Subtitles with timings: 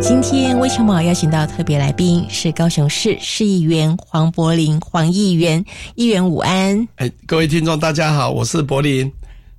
[0.00, 5.64] 今天微球毛邀请到特别来宾是高雄市市议员黄柏林黄议员，
[5.96, 6.86] 议员午安。
[6.96, 9.12] 哎，各位听众大家好，我是柏林。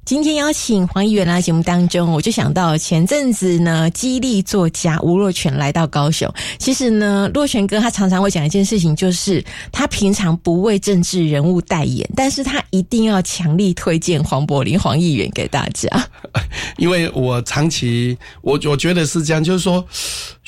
[0.06, 6.28] 今天邀请黄议员来节目当中，我就想到前阵子呢，激励作家吴若权来到高雄。
[6.58, 15.88] 其实呢，若权哥他常常会讲一件事情，就是他平常不为政治人物代言，但是他一定要强力推荐黄柏林黄议员给大家。
[16.77, 19.86] 因为我长期，我我觉得是这样，就是说，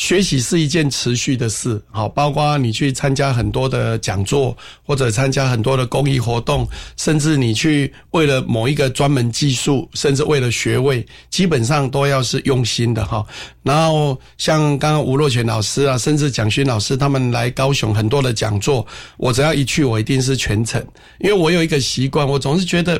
[0.01, 13.23] 学习是一件持续的事，好，包括你去参加很多的讲座，或者参加很多的公益活动，甚至你去为了某一个专门技术，甚至为了学位，基本上都要是用心的哈。
[13.61, 18.83] 然后像刚刚吴若权老师啊，甚至蒋勋老师他们来高雄很多的讲座，
[19.17, 20.83] 我只要一去，我一定是全程，
[21.19, 22.99] 因为我有一个习惯，我总是觉得。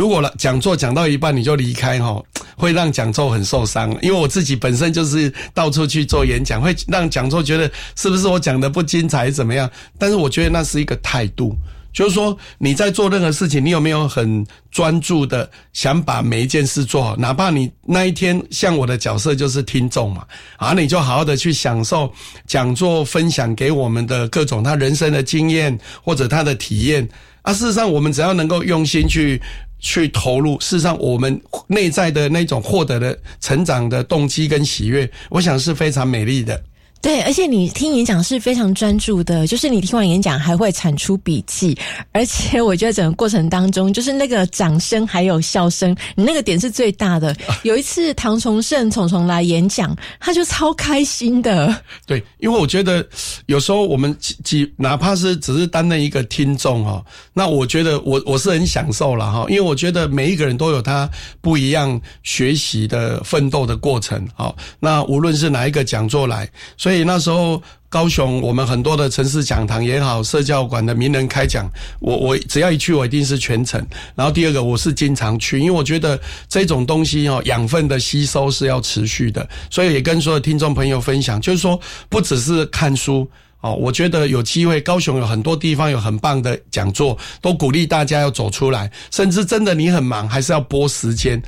[0.00, 2.18] 如果了讲座讲到一半你就离开哈，
[2.56, 3.90] 会让讲座很受伤。
[4.00, 9.70] 因为我自己本身就是到处去做演讲，会让讲座觉得是不是我讲的不精彩怎么样？
[9.98, 11.54] 但是我觉得那是一个态度，
[11.92, 17.14] 就是说你在做任何事情，你有没有很专注的想把每一件事做好？
[17.18, 20.24] 哪怕你那一天像我的角色就是听众嘛，
[20.56, 22.10] 啊，你就好好的去享受
[22.46, 27.06] 讲座分享给我们的各种他人生的经验或者他的体验
[27.42, 27.52] 啊。
[27.52, 29.38] 事实上，我们只要能够用心去。
[29.80, 36.62] 去投入，事实上，我们内在的那种获得的成长的动机跟喜悦，我想是非常美丽的。
[37.02, 41.74] 对，而且你听演讲是非常专注的，就是你听完演讲还会产出笔记，
[42.12, 47.34] 而且我觉得整个过程当中，就是那个掌声还有笑声，你那个点是最大的。
[47.62, 51.74] 有一次唐崇盛虫虫来演讲，他就超开心的。
[52.06, 53.04] 对，因为我觉得
[53.46, 61.08] 有时候我们几哪怕是只是担任一个听众哈，那我觉得我我是很享受了哈，因为我觉得每一个人都有他
[61.40, 66.89] 不一样学习的奋斗的过程好，那无论是哪一个讲座来，所以。
[66.90, 71.70] 所以那时候，高雄我们很多的城市讲堂也好，社教馆的名人开讲，
[72.00, 73.80] 我我只要一去，我一定是全程。
[74.16, 79.48] 然后第二个，我是经常去，因为我觉得这种东西哦，养分的吸收是要持续的。
[79.70, 81.78] 所以也跟所有听众朋友分享，就是说，
[82.08, 83.24] 不只是看书
[83.60, 88.90] 哦，我觉得有机会，高雄有很多地方有很棒的讲座，都鼓励大家要走出来。
[89.12, 91.40] 甚至真的你很忙，还是要拨时间。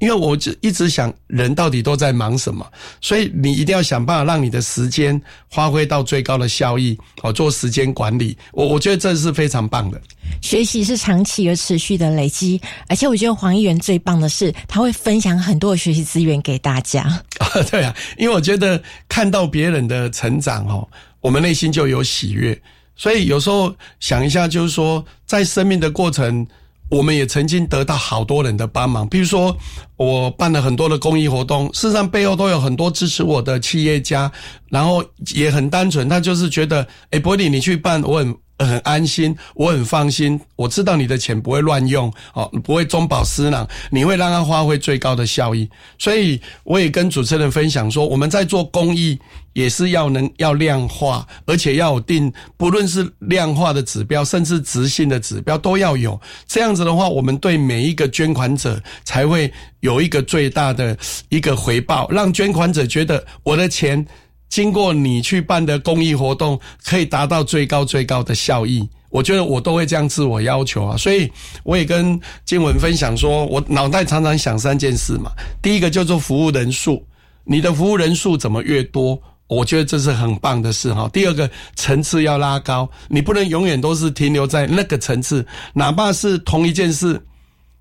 [0.00, 2.66] 因为我就一直想，人到底都在忙什么？
[3.00, 5.18] 所以你一定要想办法让你的时间
[5.50, 8.36] 发挥到最高的效益，哦，做时间管理。
[8.52, 10.00] 我我觉得这是非常棒的。
[10.42, 17.02] 学习是长期而持续的累积，而且我觉得黄议员最棒的是，他会分享很多的学习资源给大家。
[17.38, 20.86] 啊， 对啊，因为我觉得看到别人的成长，哦，
[21.20, 22.60] 我们内心就有喜悦。
[22.96, 26.46] 所以有时候想一下，就是说，在生命的过程。
[26.90, 29.56] 我们也曾经得到好多人的帮忙，比如说
[29.96, 34.30] 我办了很多的公益活动，事实上背后都有很多支持我的企业家，
[34.70, 38.36] 然后也很单纯，他就是觉得，哎，伯利你去办，我很。
[38.58, 45.68] 很安心，我很放心，我知道你的钱不会乱用，哦，不会中饱私囊，你会让它发挥最高的效益。
[45.98, 49.18] 所以我也跟主持人分享说，我们在做公益
[49.54, 56.20] 也是要能要量化，而且要有定，不论是量化的指标，甚至执行的指标都要有。
[56.46, 60.96] 这样子的话，我们对每一个捐款者才会有一个最大的
[61.28, 64.06] 一个回报，让捐款者觉得我的钱。
[64.54, 68.88] 经过你去办的公益活动，可以达到最高最高的效益。
[69.10, 71.28] 我觉得我都会这样自我要求啊，所以
[71.64, 75.32] 我也跟金文分享说，我脑袋常常想三件事嘛。
[75.60, 77.04] 第一个叫做服务人数，
[77.42, 81.10] 你的服务人数怎么越多，我觉得这是很棒的事哈。
[81.12, 87.20] 第二个层次要拉高，你不能永远都是停留在那个层次，哪怕是同一件事，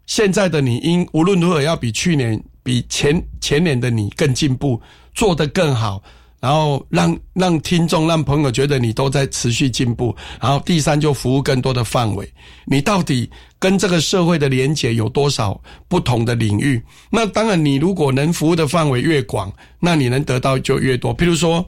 [0.08, 4.82] 现在的你应无论如何要比去年、比前前年的你更进步，
[5.14, 6.02] 做得更好。
[6.44, 10.14] 然后让让听众、让朋友觉得你都在持续进步。
[10.42, 12.30] 然后第三，就服务更多的范围。
[12.66, 16.84] 你到底跟这个社会的连结有多少不同的领域？
[17.10, 21.16] 那当然，你如果能服务的范围越广，那你能得到就越多。
[21.16, 21.66] 譬如说，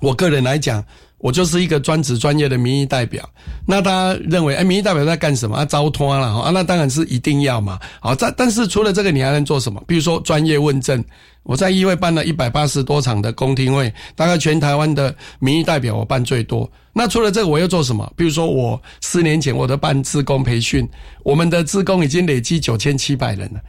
[0.00, 0.84] 我个人来讲。
[1.20, 3.28] 我就是一个专职专业的民意代表，
[3.66, 5.56] 那他认为，哎，民意代表在干什么？
[5.56, 7.76] 啊，招托了哈，啊，那当然是一定要嘛。
[7.98, 9.82] 好，但但是除了这个，你还能做什么？
[9.84, 11.04] 比如说专业问政，
[11.42, 16.70] 我在议会办了一百八十多场的公听会，大概全台湾的民意代表我办最多。
[16.92, 18.08] 那除了这个，我又做什么？
[18.16, 20.88] 比如说我四年前我的办自工培训，
[21.24, 23.60] 我们的自工已经累积九千七百人了。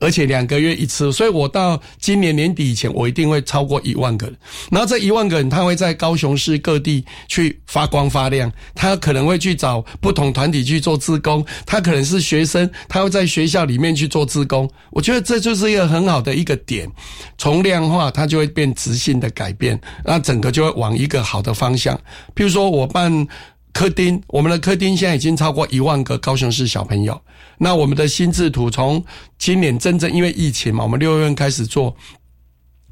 [0.00, 4.36] 而且两个月一次，所以我到今年年底以前，我一定会超过一万个人。
[4.70, 8.50] 然后这一万个人，他会在高雄市各地去发光发亮。
[8.74, 14.68] 他可能会去找不同团体去做志工，他可能是学生，他会在学校里面去做志工。
[14.90, 16.90] 我觉得这就是一个很好的一个点，
[17.36, 21.94] 从量化它就会变直性的改变，那整个就会往一个好的方向。
[22.34, 23.28] 譬如说我办。
[23.72, 27.18] 科丁，我们的科丁现在已经超过一万个高雄市小朋友。
[27.62, 29.04] 那我们的心智图从
[29.36, 31.94] 今年真正因为疫情嘛，我们六月份开始做，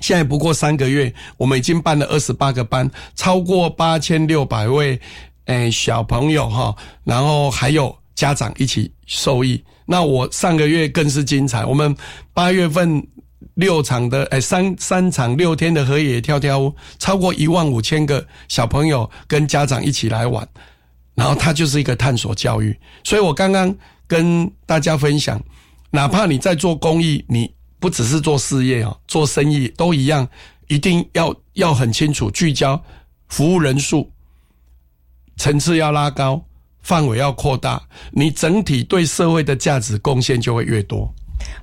[0.01, 5.01] 现在不过三个月，我们已经办了二十八个班，超过八千六百位
[5.47, 9.65] 诶小朋友哈，然后还有家长一起受益。
[9.87, 11.97] 那我上个月更是精彩，我们
[12.35, 13.03] 八月份
[13.55, 20.47] 六场的诶三三场六天的河野跳跳屋，超过一万五千个小朋友跟家长一起来玩。
[21.15, 23.75] 然后它就是一个探索教育，所以我刚刚
[24.09, 25.41] 跟大家分享，
[25.91, 30.27] 哪怕你在做公益，你不只是做事业哦，做生意都一样，
[30.67, 32.83] 一定要要很清楚聚焦，
[33.29, 34.11] 服务人数
[35.37, 36.43] 层次要拉高，
[36.81, 41.15] 范围要扩大，你整体对社会的价值贡献就会越多。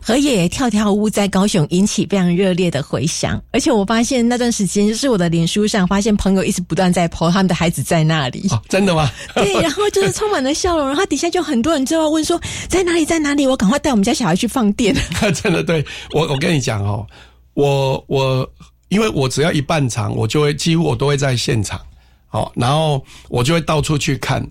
[0.02, 9.10] 河野跳跳屋在高雄引起非常热烈的回响，而且我发现那段时间就是我的脸书上发现朋友一直不断在 po 他们的孩子在那里，真的吗？
[9.34, 14.96] 对，然后就是充满了笑容，然后底下就很多人就要问说在哪里在哪里，我赶快带我们家小孩去放电。
[15.34, 17.06] 真的，对我我跟你讲哦，
[17.54, 18.48] 我我
[18.90, 21.80] 因为我只要一办场，我就会几乎我都会在现场，
[22.28, 24.46] 好，然后我就会到处去看。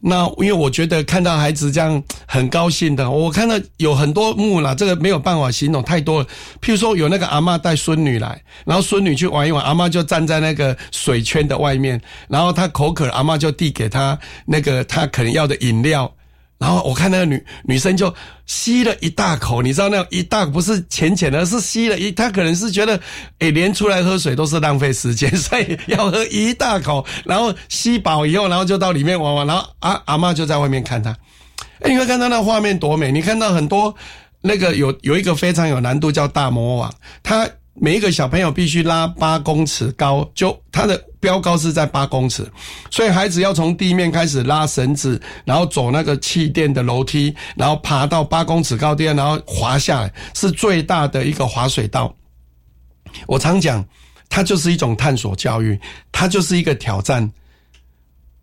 [0.00, 6.26] 那因为我觉得看到孩子这样很高兴的，我看到有很多幕啦，这个没有办法形容太多了。
[6.60, 16.14] 譬如说有那个阿妈带孙女来，然后孙女去玩一玩，阿妈就站在那个水圈的外面，然后她口渴，阿妈就递给她那个她可能要的饮料。
[16.58, 18.12] 然后我看那个女女生就
[18.46, 23.00] 吸了一大口，你知道那一大不是浅浅的，是吸了一，她可能是觉得，
[23.38, 31.16] 哎，连出来喝水都是浪费时间，所以要喝一大口，然后吸饱以后，然后就到里面玩玩，然后阿阿妈就在外面看她，
[31.80, 33.94] 哎，你看到那画面多美，你看到很多
[34.40, 37.48] 那个有有一个非常有难度叫大魔王，他。
[37.80, 42.50] 每一个小朋友必须拉八公尺高，就他的标高是在八公尺，
[42.90, 52.14] 所以孩子要从地面开始拉绳子，然后走那个气垫的楼梯，然后爬到八公尺高地，然后滑下来，是最大的一个滑水道。
[53.26, 53.84] 我常讲，
[54.28, 55.78] 它就是一种探索教育，
[56.12, 57.30] 它就是一个挑战。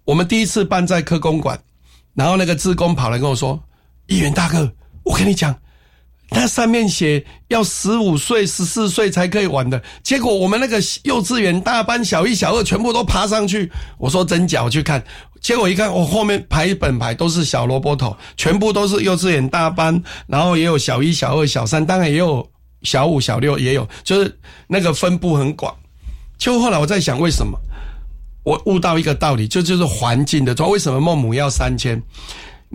[0.04, 1.60] 我们第一次办在科公馆，
[2.14, 3.62] 然后那个志工跑来跟我说
[4.08, 4.72] ：“议员大哥，
[5.04, 5.56] 我跟你讲。”
[6.30, 13.72] 它上面写要十五岁、十四岁才可以玩的，结果我们那个幼稚园大班、小一、小二全部都爬上去。
[13.98, 15.04] 我说真假，我去看，
[15.40, 22.46] 结果一看，我后面排本排都是小萝卜头，全部都是幼稚园大班，然后也有小一、小二、小三，当然也有
[22.82, 25.74] 小五、小六，也有，就是那个分布很广。
[26.38, 27.58] 就后来我在想，为什么
[28.44, 32.02] 我悟到一个道理，就就是环境的，说为什么孟母要三迁？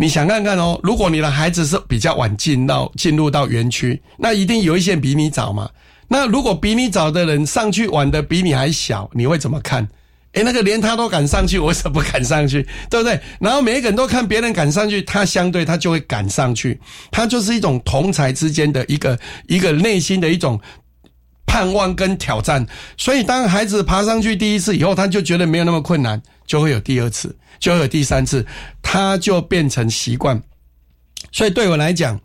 [0.01, 5.69] 你想看看哦，如果你的孩子是比较晚进到进入到园区，那一定有一些比你早嘛。
[6.09, 9.87] 那如果比你早的人上去玩的比你还小，你会怎么看？
[10.33, 12.67] 诶，那个连他都敢上去，我怎么敢上去？
[12.89, 13.21] 对不对？
[13.39, 16.81] 然后每一个人都看别人敢上去，他相对他就会敢上去。
[17.11, 19.19] 他就是一种同才之间的一个
[19.49, 20.59] 一个内心的一种
[21.45, 22.67] 盼望跟挑战。
[22.97, 27.37] 所以当孩子爬上去第一次以后，他就觉得没有那么困难，就会有第二次。
[27.61, 28.45] 就有第三次，
[28.83, 30.43] 它就变成习惯。
[31.31, 32.19] 所以对我来讲，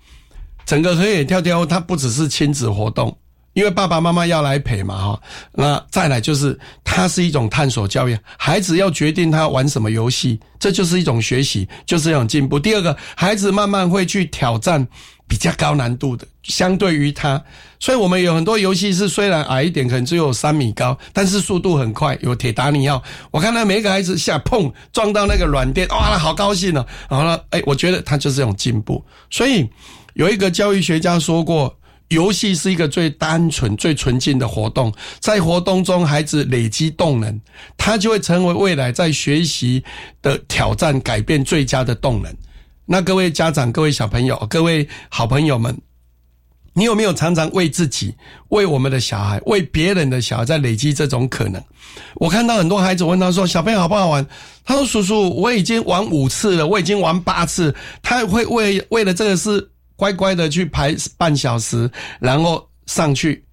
[0.66, 3.16] 整个黑眼跳跳它不只是亲子活动，
[3.56, 5.22] 因为爸爸妈妈要来陪嘛，哈。
[5.52, 12.60] 那再来就是，它是一种探索教育，孩子要决定他玩什么游戏，这就是一种学习，就是一种进步。
[12.60, 14.88] 第二个，孩子慢慢会去挑战。
[15.28, 17.42] 比较高难度的，相对于他，
[17.80, 22.16] 所以我们有很多游戏是虽然矮一点，可能只有三米高，但是速度很快。
[22.22, 26.86] 有铁达尼号，我看到每一个孩子下碰撞到那个软垫，哇，好高兴哦！
[27.10, 29.04] 然后呢，哎，我觉得他就是一种进步。
[29.32, 29.68] 所以
[30.14, 31.76] 有一个教育学家说过，
[32.10, 37.42] 游戏是一个最单纯、最纯净的活动，在活动中孩子累积动能，
[37.78, 39.84] 他就会成为未来在学习
[40.22, 42.32] 的挑战改变最佳的动能。
[42.86, 45.76] 那各位家长、各位小朋友、各位好朋友们，
[46.74, 48.14] 你有没有常常为自己、
[48.50, 51.64] 为我们的小孩、为别人的小孩在累积这种可能？
[52.16, 54.26] 我看到很多孩子问他说：“小朋友好不好玩？”
[54.64, 63.44] 他说：“叔叔，我已经玩五次了，我已经玩八次。”他会为为了这个事乖乖的去排半小时，然后上去。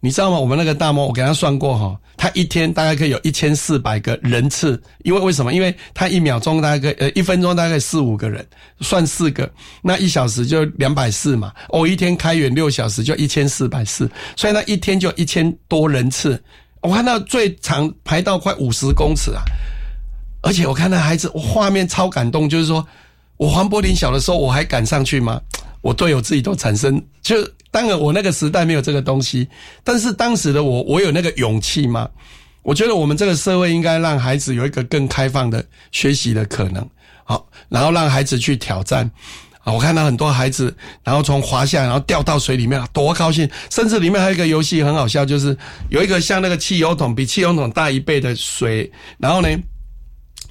[0.00, 0.38] 你知道吗？
[0.38, 5.52] 我们那个大猫，我给他算过哈，他一天大概可以有一千四百个人次，因为为什么？
[5.52, 8.46] 因为他一秒钟大概呃一分钟大概四五个人，
[8.80, 9.50] 算四个，
[9.82, 11.52] 那一小时就两百四嘛。
[11.70, 16.40] 我一天开园六小时就一千四百四，所以那一天就一千多人次。
[16.80, 19.42] 我看到最长排到快五十公尺啊，
[20.42, 22.86] 而且我看到孩子画面超感动，就是说
[23.36, 25.40] 我黄柏林小的时候我还敢上去吗？
[25.80, 27.36] 我队友自己都产生就。
[27.70, 29.46] 当然，我那个时代没有这个东西，
[29.84, 32.08] 但是当时的我，我有那个勇气吗？
[32.62, 36.88] 我觉得我们这个社会应该让孩子有一个更开放的学习的可能，
[37.24, 39.08] 好，然后让孩子去挑战。
[39.64, 43.48] 啊，我看到很多孩子，然后从滑下，然后掉到水里面，多高兴！
[43.70, 45.54] 甚至里面还有一个游戏很好笑，就是
[45.90, 49.48] 有一个像那个汽油桶，比汽油桶大一倍的水，然后呢？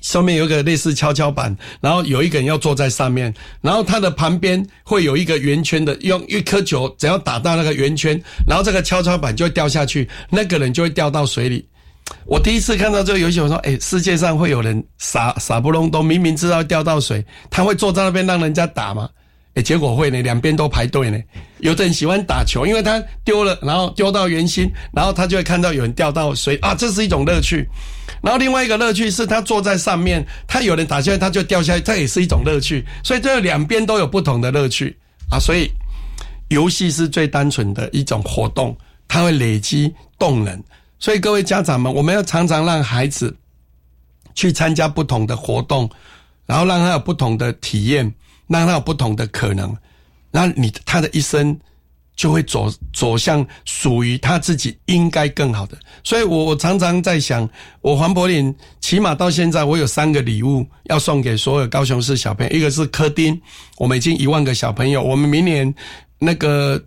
[0.01, 11.68] 上面有一个类似跷跷板，然后有一个人要坐在上面，然后他的旁边会有一个圆圈的，用一颗球只要打到那个圆圈，然后这个跷跷板就会掉下去，那个人就会掉到水里。
[12.25, 19.10] 我第一次看到这个游戏，我说：“哎，世界上会有人傻傻不隆咚，明明知道掉到水，他会坐在那边让人家打吗？”
[19.56, 21.20] 哎，结果会呢，两边都排队呢。
[21.60, 27.68] 有的人喜欢打球，因为他丢了，然后丢到圆心，然后他就会看到有人掉到水啊，这是一种乐趣。
[28.22, 32.86] 然后另外一个乐趣是他坐在上面，他有人打下来，他就掉下来，这也是一种乐趣。
[33.04, 34.98] 所以这两边都有不同的乐趣
[35.30, 35.40] 啊。
[35.40, 35.70] 所以
[36.50, 40.64] 游戏是最单纯的一种活动，它会累积动能。
[41.00, 43.36] 所以各位家长们，我们要常常让孩子
[44.36, 45.90] 去参加不同的活动，
[46.46, 48.14] 然后让他有不同的体验。
[48.50, 49.76] 让他有不同的可能，
[50.32, 51.60] 那你他的一生
[52.18, 55.78] 就会走走向属于他自己应该更好的。
[56.04, 57.48] 所以，我我常常在想，
[57.80, 62.52] 我黄柏林起码到现在，我有三个礼物要送给所有高雄市小朋友。
[62.52, 63.40] 一个是科丁，
[63.78, 65.74] 我们已经一万个小朋友，我们明年
[66.18, 66.84] 那个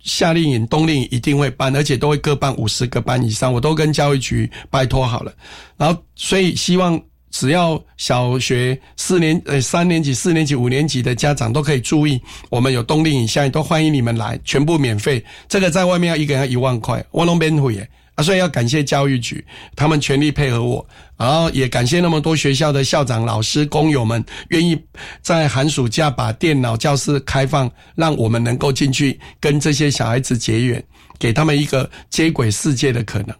[0.00, 5.32] 夏令营、冬令营一定会办，而且都会各办五十个班以上，我都跟教育局拜托好了。
[5.76, 7.00] 然后，所以希望。
[7.30, 15.24] 只要小学四年、呃三年级、四年级、五年级的家长都可以注意，我们有冬令营，现在都欢迎你们来，全部免费。
[15.48, 17.88] 这个在外面要一个人要一万块，我拢免费耶。
[18.16, 19.42] 啊，所以要感谢教育局，
[19.76, 20.84] 他们全力配合我，
[21.16, 24.76] 然后也感谢那么多学校的校长、老师、工友们，愿意
[25.22, 30.82] 在寒暑假把电脑教室开放，让我们能够进去跟这些小孩子结缘，
[31.20, 33.34] 给他们一个接轨世界的可能。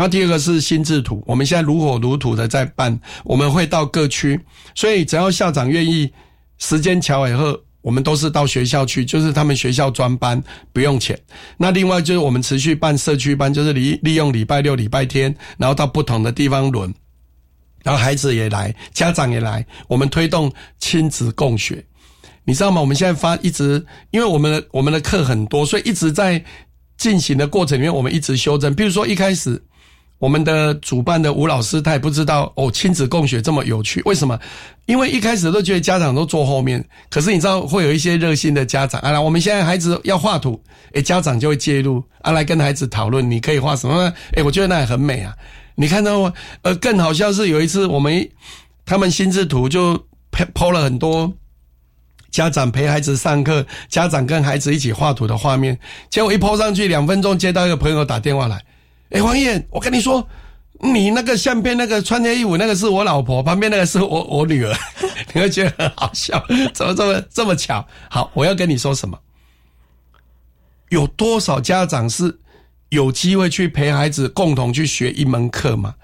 [0.00, 4.38] 那第二个是心智图，我们现在如火如荼的在办，我们会到各区，
[4.72, 6.08] 所以只要校长愿意，
[6.58, 10.40] 时间巧以后，我们都是到学校去，就是他们学校专班
[10.72, 11.18] 不用钱。
[11.56, 16.94] 那另外就是我们持续办社区班，就是利利用礼拜六、礼拜天，然后到不同的地方轮，
[17.82, 21.84] 然后孩子也来，家长也来，我们推动亲子共学。
[22.44, 22.80] 你知道吗？
[22.80, 26.44] 我们现在发一直，因为我们的我们的课很多，所以一直在
[26.96, 28.72] 进行的过程里面，我们一直修正。
[28.72, 29.60] 比如说一开始。
[30.18, 34.38] 我们的主办的吴老师他也不知道哦，亲子共学这么有趣，为什么？
[34.86, 40.60] 因为一开始都觉得家长都坐后面，可是你知道会有一些热心的家长啊，来，我们现在孩子要画图，
[40.94, 44.12] 诶，家长就会介入啊，来跟孩子讨论，你可以画什么？
[44.32, 45.32] 诶，我觉得那也很美啊。
[45.76, 46.32] 你看到吗？
[46.62, 48.28] 呃，更好笑是有一次我们
[48.84, 51.32] 他们心智图就拍抛了很多
[52.32, 55.78] 家长陪孩子上课，家长跟孩子一起画图的画面，
[56.10, 58.60] 结果一抛上去，两分钟接到一个朋友打电话来。
[59.10, 60.28] 哎，黄燕，我跟你说，
[60.80, 64.76] 你那个相片，那个穿天衣服，那个是我老婆，旁边那个是我我女儿，
[65.32, 67.86] 你会觉得很好笑，怎么这么这么巧？
[68.10, 69.18] 好，我要跟你说什么？
[70.90, 72.38] 有多少家长是
[72.90, 75.94] 有机会去陪孩子共同去学一门课吗？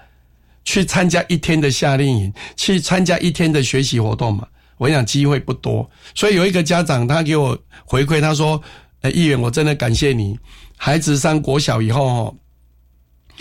[0.63, 4.47] 去参加一天的夏令营，去参加一天的学习活动嘛？
[4.77, 5.87] 我想机会不多。
[6.15, 8.61] 所以有一个家长他给我回馈，他说
[9.01, 10.37] ：“哎，议员，我真的感谢你，
[10.75, 12.35] 孩子上国小以后哦。”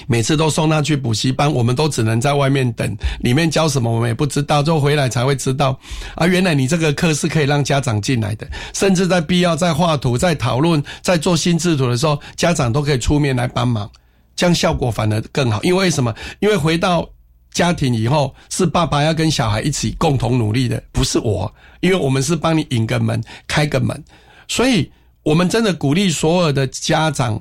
[0.06, 5.78] 每次都送他去补习班，我们都只能在外面等，里面教什么我们也不知道，就回来才会知道。
[6.14, 13.90] 啊，原来你这个课是可以让家长进来的，甚至在必要在画图、在讨论、在做心智图的时候，家长都可以出面来帮忙，
[14.36, 15.62] 这样效果反而更好。
[15.62, 16.14] 因为什么？
[16.40, 17.08] 因为回到
[17.52, 24.02] 家庭以后，是爸爸要跟小孩一起共同努力的，不是我，因为我们是帮你引个门、开个门，
[24.48, 24.90] 所以
[25.22, 27.40] 我们真的鼓励所有的家长。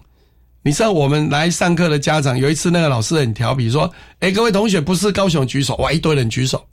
[0.65, 6.65] 你知道我们来上课的家长，有一次那个老师很调皮，说：“哎，各位同学，不是高雄举手，哇，一堆人举手。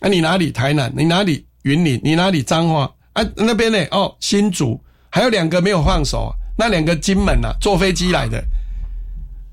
[0.00, 0.50] 那你哪里？
[0.50, 0.92] 台南？
[0.96, 1.46] 你哪里？
[1.62, 2.00] 云林？
[2.02, 2.42] 你哪里？
[2.42, 2.92] 彰化？
[3.12, 3.78] 啊，那边呢？
[3.92, 8.42] 哦，新竹，还有两个没有放手，那两个金门啊，坐飞机来的。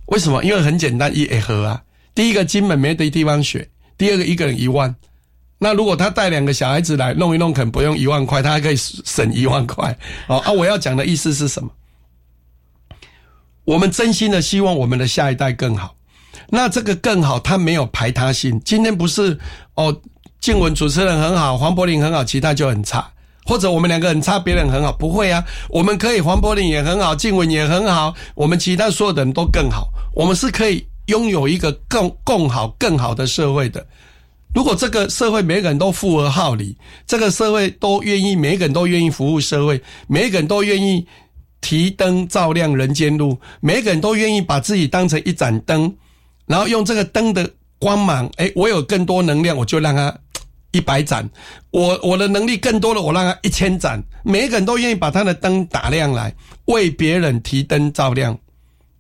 [0.08, 0.44] 为什么？
[0.44, 1.84] 因为很简单，一合啊。
[2.16, 4.96] 第一个金门没得地方学，第二个一个人一万。
[5.60, 9.96] 那如果他带两个小孩子来弄一弄，肯不用一万块，他还可以省一万块。
[10.28, 11.70] 哦啊，我要讲的意思是什么？
[13.66, 15.94] 我们真心的希望我们的下一代更好。
[16.50, 18.62] 那这个更好，它没有排他性。
[18.64, 19.38] 今天不是
[19.74, 19.96] 哦，
[20.40, 23.10] 静文主持人很好，黄柏林很好，其他就很差，
[23.46, 25.44] 或者我们两个很差，别人很好，不会啊。
[25.70, 29.88] 我们可以黄柏林也很好，静文也很好，我们其他所有的人都更好。
[30.14, 33.86] 我们是可以拥有一个更更好、更好的社会的。
[34.54, 41.06] 如果这个社会每个人都富而好礼，这个社会都愿意，每个人都愿意服务社会，每个人都愿意
[41.66, 45.92] 提灯照亮人间路，每个人都愿意把自己当成一盏灯。
[46.46, 50.16] 然后用这个灯的光芒，哎，我有更多能量，我就让它
[50.74, 51.28] 一百盏；
[51.72, 54.00] 我我的能力更多了，我让它一千盏。
[54.24, 56.32] 每个人都愿意把他的灯打亮来，
[56.66, 58.38] 为别人提灯照亮。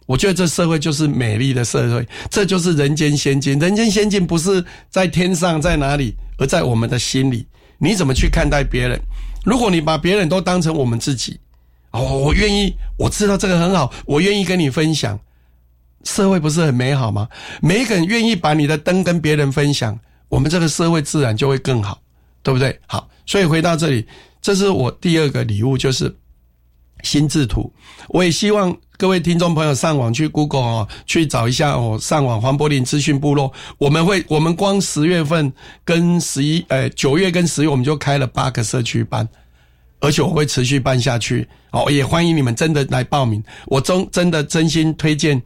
[0.07, 3.59] 我觉得这社会就是美丽的社会，这就是人间仙境。
[3.59, 7.45] 人间仙境不是在天上，在哪里，而在我们的心里。
[7.77, 8.99] 你怎么去看待别人？
[9.43, 11.39] 如果你把别人都当成我们自己，
[11.95, 15.19] 哦，我愿意，我知道这个很好，我愿意跟你分享。
[16.03, 17.27] 社会不是很美好吗？
[17.61, 19.97] 每一个人愿意把你的灯跟别人分享，
[20.29, 21.99] 我们这个社会自然就会更好，
[22.43, 22.79] 对不对？
[22.85, 24.05] 好，所以回到这里，
[24.39, 26.15] 这是我第二个礼物，就是
[27.01, 27.73] 心智图。
[28.09, 33.51] 我也希望各位听众朋友上网去 Google 哦，去找一下哦，上网黄柏林资讯部落。
[33.79, 35.51] 我们会，我们光十月份
[35.83, 39.27] 跟十一，呃，九月跟十月，我们就开了八个社区班，
[40.05, 41.47] 而且我会持续办下去。
[41.71, 45.41] 哦，也欢迎你们真的来报名，我真真的真心推荐。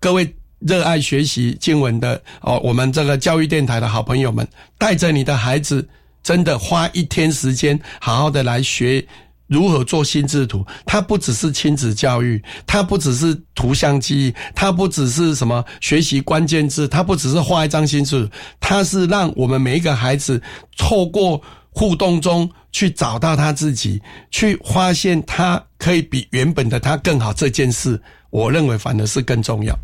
[0.00, 5.86] 各位热爱学习经文的哦，我们这个教育电台的好朋友们，带着你的孩子，
[6.22, 9.06] 真的花一天时间，好好的来学
[9.46, 10.64] 如何做心智图。
[10.86, 20.40] 它不只是亲子教育，它不只是图像记忆，它不只是什么学习关键字，它不只是画一张心智，它是让我们每一个孩子
[20.78, 21.40] 透过
[21.72, 24.00] 互动中去找到他自己，
[24.30, 27.32] 去发现他可以比原本的他更好。
[27.32, 28.00] 这件事，
[28.30, 29.76] 我认为反而是更重要。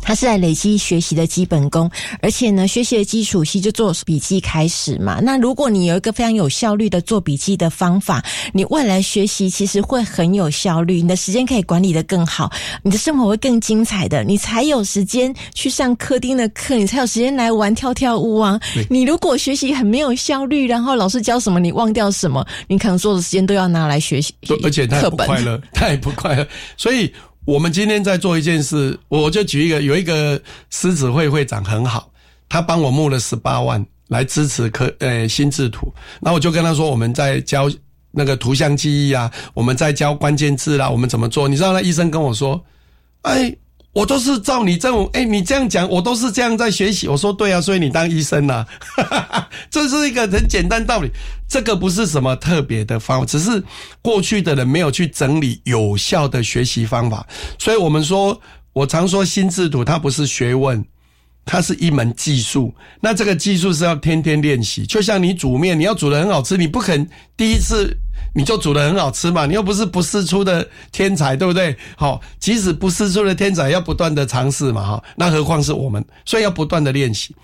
[0.00, 5.18] 他是在累积学习的基本功，而且呢，学习的基础期就做笔记开始嘛。
[5.20, 12.50] 那如果你有一个非常有效率的做笔记的方法，你未来学习其实会很有效率，你的时间可以管理的更好，
[12.82, 18.60] 你的生活会更精彩的，你才有时间去上客厅的课，你才有时间来玩跳跳舞啊。
[18.88, 27.12] 你如果学习很没有效率，然后老师教什么你忘掉什么，你可能所有的时间都要拿来学习，而且他也不快乐，他也不快乐，所以。
[27.46, 32.10] 我们今天在做一件事，我就举一个，有一个狮子会会长很好，
[32.48, 35.90] 他帮我募了十八万来支持科呃心智图，
[36.20, 37.70] 那我就跟他说，我们在教
[38.10, 41.48] 那个图像记忆啊，我们在教关键字啦，我们怎么做？
[41.48, 42.62] 你知道那医生跟我说，
[43.22, 43.56] 哎。
[43.96, 47.08] 我都是照你这种，哎，你这样讲，我都是这样在学习。
[47.08, 48.62] 我说对啊，所以你当医生呐，
[49.72, 51.10] 这是一个很简单道理。
[51.48, 53.64] 这个不是什么特别的方法，只是
[54.02, 57.26] 过去的人没有去整理有效的学习方法。
[57.58, 58.38] 所以我们说，
[58.74, 60.84] 我常说心智图它不是学问。
[61.48, 64.84] 它是一门技术，那这个技术是要天天练习。
[64.84, 67.96] 就像你煮面，你要煮的很好吃，你不肯第一次
[68.36, 69.46] 你就煮的很好吃嘛？
[69.46, 71.74] 你又不是不试出的天才，对不对？
[71.96, 75.02] 好，即使不试出的天才，要不断的尝试嘛，哈。
[75.16, 77.34] 那何况是我们，所以要不断的练习，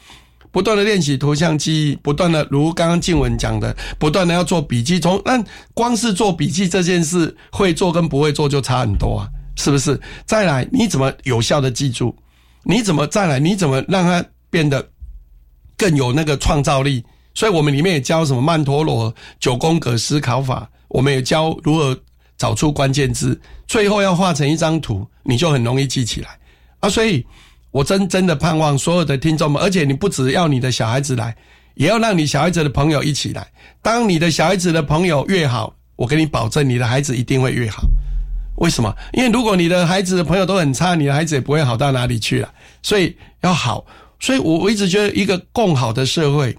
[0.50, 5.00] 不断的练习图像记忆，不断的如刚刚静文讲的，不断的要做笔记。
[5.00, 9.98] 从那光是做笔记这件事，会做跟不会做就差很多啊，是不是？
[10.26, 12.14] 再来，你怎么有效的记住？
[12.64, 13.38] 你怎么再来？
[13.38, 14.86] 你怎么让它变得
[15.78, 17.02] 更有那个创造力？
[17.34, 21.98] 所以我们里面也教什么曼陀罗九宫格思考法，我们也教如何
[22.36, 26.38] 找出关键字，最后要画成一张图，你就很容易记起来
[26.80, 26.88] 啊！
[26.88, 27.26] 所以，
[27.70, 31.34] 我真真的盼望所有的听众们，而且你不只要你的小孩子来，
[31.76, 33.46] 也要让你小孩子的朋友一起来。
[33.80, 37.84] 当你的小孩子的朋友越好，我给你保证，你的孩子一定会越好。
[38.56, 38.94] 为什么？
[39.14, 42.52] 因为如果你的孩子的朋友都很差，你的孩子也不会好到哪里去了。
[42.82, 43.84] 所以要好，
[44.20, 46.56] 所以我我一直觉得一个共好的社会，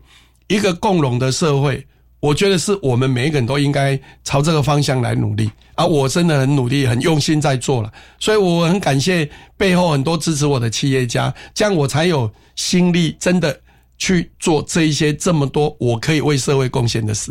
[0.47, 1.85] 一个共荣的社会，
[2.23, 5.51] 我觉得是我们每一个人都应该朝这个方向来努力。
[5.75, 7.91] 啊，我真的很努力，很用心在做了。
[8.17, 13.59] 所以我很感谢背后很多支持我的企业家，这样我才有心力真的
[13.97, 17.29] 去做这一些这么多我可以为社会贡献的事。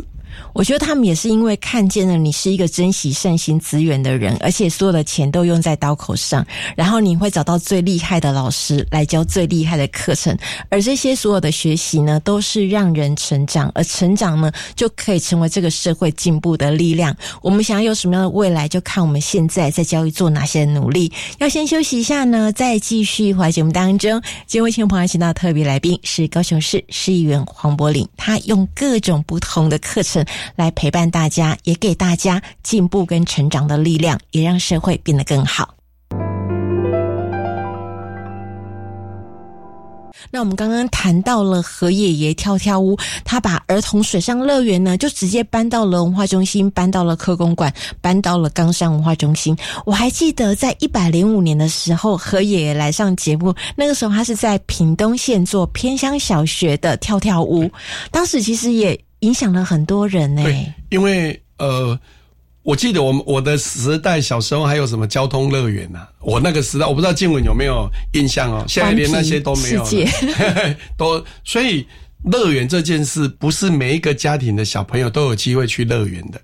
[0.53, 10.37] 我觉得他们也是因为看见了你是一个珍惜善心资源的人，而且所有的钱都用在刀口上，然后你会找到最厉害的老师来教最厉害的课程，
[10.69, 17.15] 而这些所有的学习呢，都是让人成长，而成长呢，就可以成为这个社会进步的力量。
[17.41, 21.11] 我们想要有什么样的未来，就看我们现在在教育做哪些努力。
[21.39, 24.21] 要先休息一下呢，再继续回来节目当中。
[24.45, 30.22] 今天为听众朋友请到特别来宾是高雄市市议员黄柏林，他用各种不同的课程。
[30.55, 35.73] 来陪伴大家也给大家进步跟成长的力量也让社会变得更好。
[40.31, 49.55] 那我们刚刚谈到了何爷爷跳跳屋他把儿童水上乐园呢就直接搬到了文化中心搬到了科公馆搬到了冈山文化中心。
[49.85, 57.69] 我还记得在一百零五年的时候何爷爷来上节目那个时候他是在屏东县做偏乡小学的跳跳屋
[58.09, 61.97] 当时其实也影响了很多人呢、对，因为呃，
[62.61, 66.05] 我记得我们我的时代小时候还有什么交通乐园呐？
[66.19, 69.85] 我那个时代我不知道静文有没有印象哦，现在连那些都没有
[70.97, 71.87] 都所以
[72.25, 76.39] 乐园这件事不是每一个家庭的小朋友都有机会去乐园的。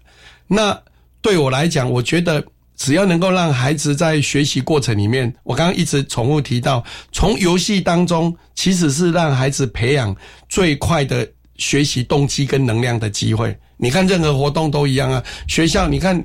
[0.48, 0.78] 那
[1.22, 2.44] 对我来讲，我觉得
[2.76, 10.16] 只要能够让孩子在学习过程里面，我刚刚一直重复提到，从游戏当中其实是让孩子培养
[10.48, 11.28] 最快的
[11.60, 13.56] 学习动机跟能量的机会。
[13.78, 16.22] 你看任何活动都一样啊，学校你看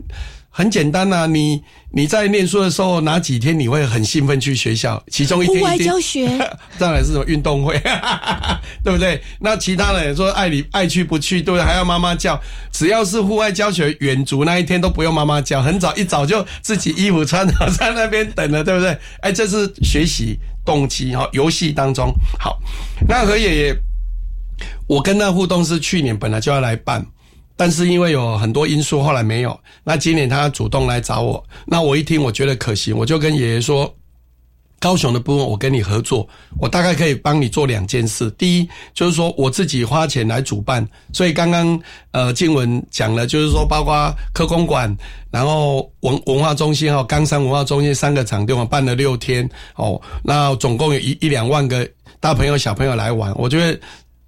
[0.51, 5.03] 很简单呐、你你在念书的时候哪几天你会很兴奋去学校？
[5.09, 6.29] 其中一天户外教学，
[6.79, 7.77] 当然是什么运动会，
[8.85, 9.21] 对不对？
[9.41, 11.65] 那其他人说爱你爱去不去，对不对？
[11.65, 12.41] 还要妈妈叫，
[12.73, 18.97] 只要是户外教学远足那一天都不用妈妈叫，很早一早就自己衣服穿好在那边等了，对不对？
[19.23, 22.61] 哎，这是学习动机哈，游戏当中好。
[23.09, 23.77] 那何爷爷，
[24.87, 27.05] 我跟他互动是去年本来就要来办。
[27.57, 29.57] 但是因为有很多因素，后来没有。
[29.85, 33.95] 那今年他主动来找我，那我一听我觉得可行，我就跟爷爷说，
[34.81, 38.29] 高雄的部分我跟你合作，我大概可以帮你做两件事。
[38.33, 44.93] 第一就是说我自己花钱来主办，所以刚刚呃静文讲了，就是说包括科公馆，
[45.31, 51.89] 然后文文化中心哦，冈山文化中心三个场地，我办了六天哦，那总共有一一两万个
[52.19, 53.79] 大朋友小朋友来玩，我觉得。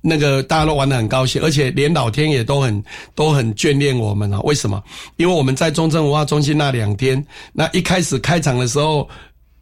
[0.08, 2.84] 那个大家都玩得很高兴，而且连老天爷都很
[3.16, 4.38] 都很眷恋我们啊！
[4.44, 4.80] 为什么？
[5.16, 9.08] 因为我们在中正文化中心那两天，那一开始开场的时候，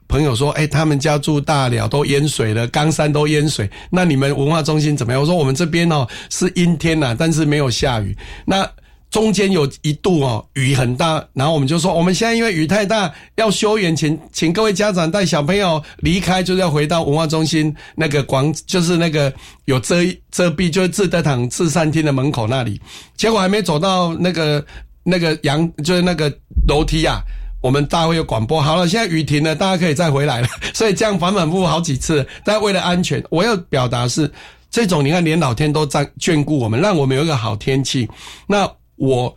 [0.06, 8.70] 朋友说：“哎、他们家住大寮都淹水了，冈山都淹水，那你们文化中心怎么样？”我说：“我们这边哦是阴天呐、但是没有下雨。”那
[9.14, 19.32] 中间有一度哦雨很大，然后我们就说我们现在因为雨太大要休园，请请各位家长带小朋友离开，就是要回到文化中心那个广，就是那个
[19.66, 19.98] 有遮
[20.32, 22.80] 遮蔽，就是自德堂自善厅的门口那里。
[23.16, 24.66] 结果还没走到那个
[25.04, 26.28] 那个阳，就是那个
[26.66, 27.22] 楼梯啊。
[27.60, 30.48] 我们大会有广播，好了，现在雨停了，大家可以再回来了。
[30.74, 34.28] 所以这样反反复复好几次，但为了安全，我要表达是
[34.72, 38.08] 这种，你看连老天都在眷顾我们，让我们有一个好天气。
[38.48, 39.34] 那我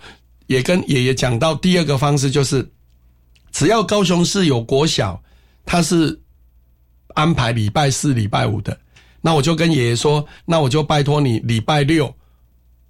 [0.47, 2.69] 也跟爷爷讲到第二个方式，就是
[3.51, 5.21] 只要高雄市有国小，
[5.65, 6.19] 他是
[7.15, 8.79] 安排礼拜四、礼拜五的，
[9.21, 12.13] 那我就跟爷爷说，那我就拜托你礼拜六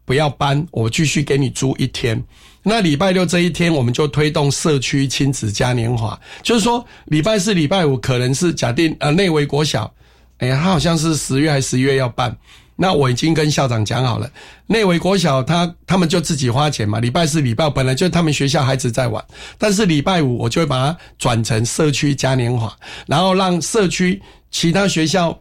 [0.06, 2.22] 不要搬，我继续给你租一天。
[2.64, 9.94] 那礼拜六这一天，我们就推动社区亲子嘉年华，就是说礼拜四、礼拜五可能是假定呃内围国小，
[10.40, 12.38] 哎、他好像是十月还十一月要办。
[12.80, 14.30] 那我已经跟校长讲好了，
[14.68, 17.00] 内围国小他他们就自己花钱嘛。
[17.00, 19.24] 礼拜四、礼拜五本来就他们学校孩子在玩，
[19.58, 22.72] 但是礼拜五我就会把它转成社区嘉年华，
[23.08, 25.38] 然后让社区其他学校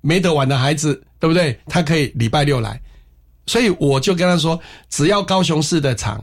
[0.00, 1.56] 没得玩的孩子，对不对？
[1.66, 2.80] 他可以礼拜六来。
[3.46, 6.22] 所以我就跟他说，只要高雄市的场，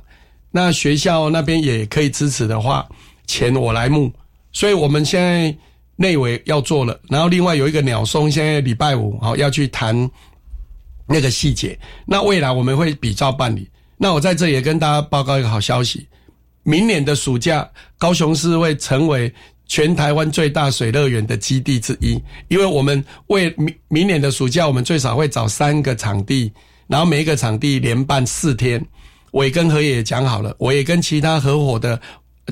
[0.51, 2.87] 那学校那边也可以支持的话，
[3.25, 4.11] 钱我来募。
[4.51, 5.55] 所以我们现在
[5.95, 10.09] 内委要做了，然后另外有一个鸟松，现在礼拜五好要去谈
[11.07, 11.77] 那个细节。
[12.05, 13.69] 那未来我们会比照办理。
[13.97, 16.07] 那我在这也跟大家报告一个好消息，
[16.61, 17.67] 明年的暑假，
[17.97, 19.33] 高雄市会成为
[19.65, 26.53] 全台湾最大水乐园的基地之一，因为我们为明明年的暑假，我们最少会找三个场地，
[26.85, 28.79] 然后每一个场地连办四天。
[29.31, 31.99] 我也跟何爷爷讲好了，我也跟其他合伙的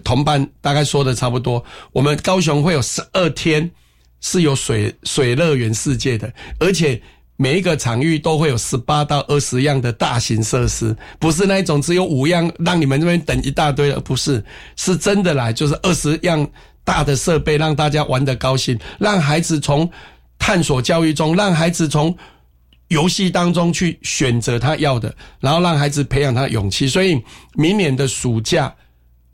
[0.03, 3.69] 同伴大概说的差不多，我们高雄会有十二天
[4.19, 6.99] 是有水水乐园世界的，而且。
[7.37, 14.43] 每一个场域都会有十八到二十样的大型设施，不是那一种只有五样让你们这边等一大堆的，不是，
[14.75, 16.47] 是真的来，就是二十样
[16.83, 19.89] 大的设备让大家玩得高兴，让孩子从
[20.39, 22.15] 探索教育中，让孩子从
[22.87, 26.87] 游戏当中去选择他要的，然后让孩子培养他勇气。
[26.87, 27.21] 所以
[27.53, 28.73] 明年的暑假。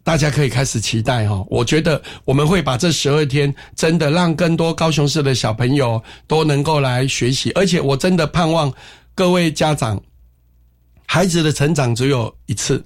[0.04, 8.74] 大家可以开始期待哈，我觉得我们会把这十二天真的让更多高雄市的小朋友都能够来学习，而且我真的盼望
[9.14, 10.02] 各位家长，
[11.06, 12.84] 孩子的成长只有一次，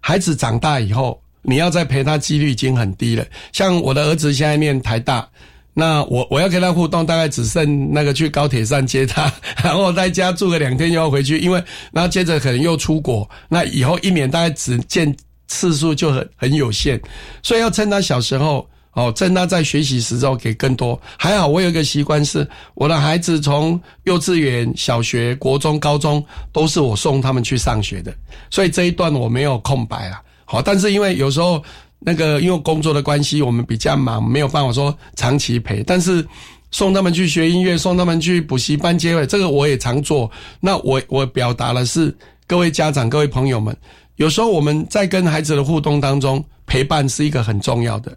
[0.00, 3.24] 孩子长大以后，你要再陪他几率已经很低了。
[3.52, 5.28] 像我的儿子现在念台大，
[5.74, 15.16] 那我我要跟他互动，大概只剩那个去高铁站接他， 然后在家住个两天又要回去，因为然后接着可能又出国，那以后一年大概只见。
[15.48, 17.00] 次数就很很有限，
[17.42, 21.00] 所以要趁他小时候哦，趁他在学习时候给更多。
[21.16, 28.14] 还好我有一个习惯是，我的孩子从幼稚园、小学、国中、高中都是我送他们去上学的，
[28.50, 30.20] 所以这一段我没有空白了。
[30.44, 31.62] 好，但是因为有时候
[31.98, 35.82] 那个因为工作的关系，我们比较忙，没有办法说长期陪。
[35.82, 36.26] 但是
[36.70, 40.30] 送他们去学音乐，送他们去补习班接会，这个我也常做。
[40.60, 42.14] 那我我表达的是
[42.46, 43.76] 各位家长、各位朋友们，
[44.18, 48.16] 有时候我们在跟孩子的互动当中，陪伴是一个很重要的。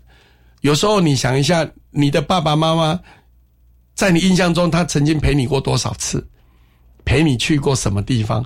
[0.61, 2.99] 有时候你想一下，你的爸爸妈妈
[3.93, 6.27] 在你印象中，他曾经陪你过多少次？
[7.05, 8.43] 陪你去过什么地方？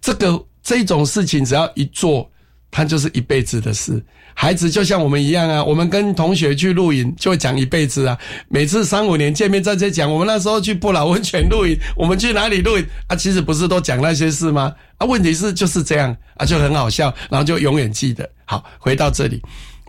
[0.00, 2.28] 这个这种事情，只要一做。
[2.70, 5.64] 他就是一辈子的事，孩子就像我们一样啊。
[5.64, 8.18] 我们跟同学去露营，就会讲一辈子啊。
[8.48, 13.16] 每次三五年见面在这讲，我们那时候去不老温泉露营， 我们去哪里露营啊？
[13.16, 14.74] 其实不是都讲那些事吗？
[14.98, 18.28] 啊，问题是就是这样啊，就很好笑，然后就永远记得。
[18.44, 19.42] 好，回到这里，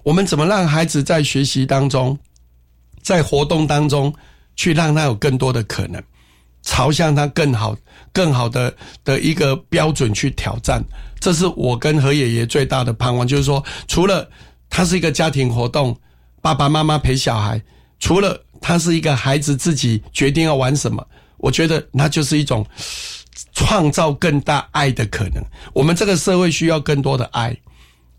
[0.04, 2.18] 我们怎么让孩子在学习当中，
[3.02, 4.14] 在活动当中
[4.56, 6.02] 去让他有更多的可能，
[6.68, 7.74] 朝向他更好、
[8.12, 8.76] 更好的
[9.06, 10.84] 的一个标准去挑战。
[11.18, 14.30] 这是我跟何爷爷最大的盼望，就是说，除了
[14.70, 15.98] 他是一个家庭活动，
[16.42, 17.62] 爸爸妈妈陪小孩，
[18.02, 21.02] 除了他是一个孩子自己决定要玩什么，
[21.38, 22.66] 我觉得那就是一种
[23.54, 25.42] 创造更大爱的可能。
[25.74, 27.56] 我们这个社会需要更多的爱，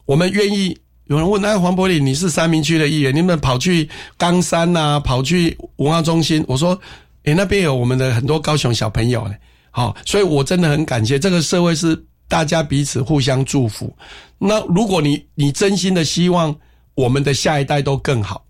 [0.07, 0.79] 我们愿意。
[1.09, 6.79] 有人问：“那黄伯礼，你是三明区的议员，你们跑去冈山呐，跑去文化中心？”我说
[7.29, 9.35] ：“诶，那边有我们的很多高雄小朋友呢。”
[9.71, 12.05] 好，所以我真的很感谢这个社会是。
[12.31, 13.91] 大家彼此互相祝福。
[14.39, 16.55] 那如果你你真心的希望
[16.95, 18.45] 我们的下一代都更好，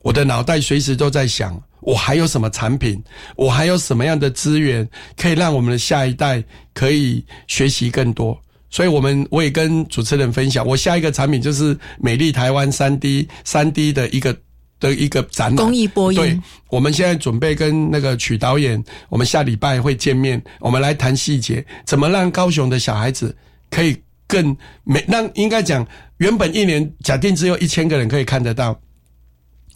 [0.00, 3.00] 我的脑袋随时都在想，我还有什么产品，
[3.36, 4.84] 我还有什么样的资源，
[5.16, 6.42] 可以让我们的下一代
[6.74, 8.36] 可以学习更多。
[8.68, 14.36] 所以，我们我也跟主持人分享，我下一个产品就是美丽台湾三 D 三 D 的一个。
[14.80, 16.18] 的一个展览，公益播音。
[16.18, 16.40] 对，
[16.70, 23.36] 我们现在准备跟那个曲导演，我们下礼拜会见面，我们来谈细节，怎么让高雄的小孩子
[23.70, 25.04] 可以更美？
[25.06, 28.76] 让应该讲，原本一年假定只有一千个人可以看得到，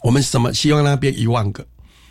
[0.01, 1.65] 我们什么希望那边一万个？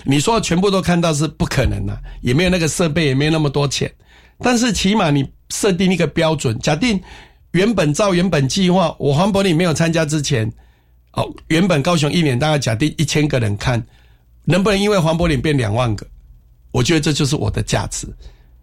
[0.04, 3.92] 你说全部都看到是不可能的，也没有那个设备，也没有那么多钱。
[4.38, 7.00] 但是起码你设定一个标准，假定
[7.52, 10.52] 原本照原本计划，我黄伯你没有参加之前。
[11.16, 13.84] 哦，原本高雄一年大概假定一千个人看，
[14.44, 16.06] 能不能因为黄柏林变两万个？
[16.72, 18.06] 我觉得这就是我的价值。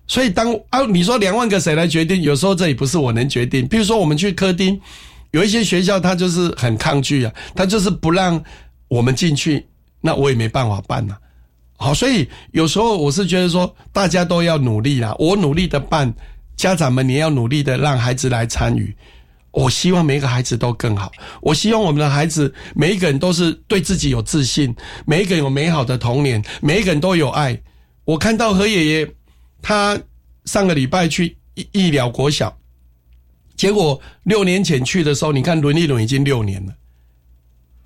[0.06, 2.22] 所以当啊，你说两万个谁来决定？
[2.22, 3.66] 有时候这也不是我能决定。
[3.66, 4.78] 比如说我们去科丁，
[5.32, 8.44] 有一些学校他就是很抗拒啊，他就是不让
[8.90, 9.66] 我们进去，
[10.02, 11.16] 那我也没办法办呐。
[11.78, 16.14] 好，所以有时候我是觉得说，大家都要努力啦，我努力的办，
[16.58, 18.94] 家长们你要努力的让孩子来参与。
[19.52, 21.12] 我希望每一个孩子都更好。
[21.42, 24.74] 我希望我们的孩子每一个人都是对自己有自信，
[25.06, 27.62] 每一个人有美好的童年，每一个人都有爱。
[28.06, 29.12] 我看到何爷爷，
[29.62, 30.00] 他
[30.46, 32.58] 上个礼拜去医医疗国小，
[33.58, 36.74] 结果六年前去的时候，你看轮一轮已经六年了。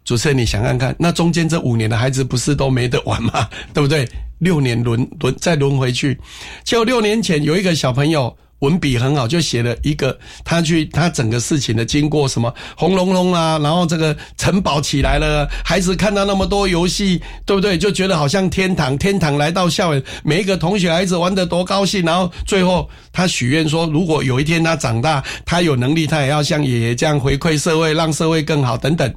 [0.04, 3.50] 主持人，你想看看，那中间这五年的孩子不是都没得玩吗？
[3.74, 4.08] 对不对？
[4.38, 6.20] 六年轮轮再轮回去，
[6.64, 8.38] 就六年前有一个小朋友。
[8.60, 17.78] 文笔很好，就写了一个他去他整个事情的经过，什么红龙龙啊，然后这个城堡起来了，孩子看到那么多游戏，对不对？
[17.78, 22.04] 就觉得好像天堂，天堂来到校园，每一个同学孩子玩得多高兴。
[22.06, 29.14] 然后最后他许愿说，如果有一天他长大，他有能力，他也要像爷爷这样回馈社会，让社会更好等等。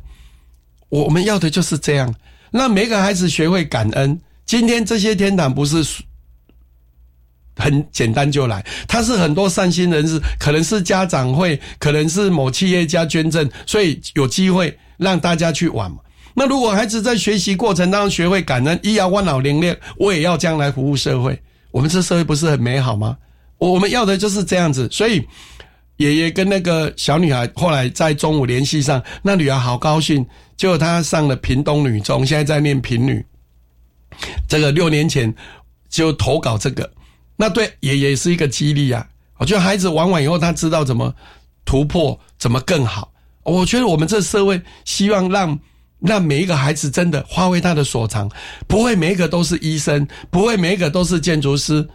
[0.89, 2.13] 我们要的就是这样，
[2.51, 4.21] 让每个孩子学会感恩。
[4.45, 5.85] 今天这些天堂不是。
[7.59, 15.99] 很简单就来，他是很多善心人士，可能是家长会，可能是某企业家捐赠，所以有机会让大家去玩嘛。
[16.35, 21.37] 那如果孩子在学习过程当中学会感恩，一要万老灵练，我也要将来服务社会，
[21.73, 23.17] 我们这社会不是很美好吗？
[23.59, 24.89] 我我们要的就是这样子。
[24.93, 25.27] 所以
[25.97, 30.25] 爷爷跟那个小女孩后来在中午联系上，那女孩好高兴，
[30.57, 33.25] 就她上了屏东女中，现在在念平女。
[34.49, 35.35] 这个六年前
[35.89, 36.89] 就投稿这个。
[37.41, 39.07] 那对也也是一个激励啊！
[39.37, 41.15] 我觉得孩子玩完以后，他知道怎么
[41.65, 43.13] 突破，怎么更好。
[43.45, 45.57] 我觉得我们这社会希望让
[46.01, 48.29] 让每一个孩子真的发挥他的所长，
[48.67, 51.89] 不会每一个都是医生，不会每一个都是建筑师，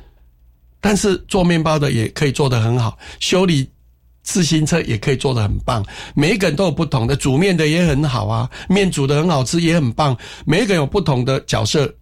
[0.80, 3.70] 但是做面包的也可以做得很好，修理
[4.22, 5.86] 自行车也可以做得很棒。
[6.16, 10.18] 每一个人都有不同的，煮面的也很好啊，面煮的很好吃也很棒。
[10.46, 11.94] 每一个有不同的角色。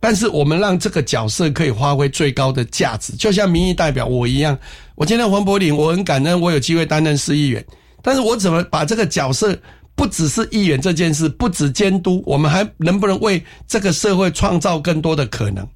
[0.00, 4.56] 但是我们让这个角色可以发挥最高的价值，就像民意代表我一样。
[4.94, 7.64] 我今天黄柏林，我很感恩我有机会担任市议员。
[8.00, 9.58] 但是我怎么把这个角色
[9.96, 15.66] 不只是议员这件事，不止监督，我们还能不能为这个社会创造更多的可能？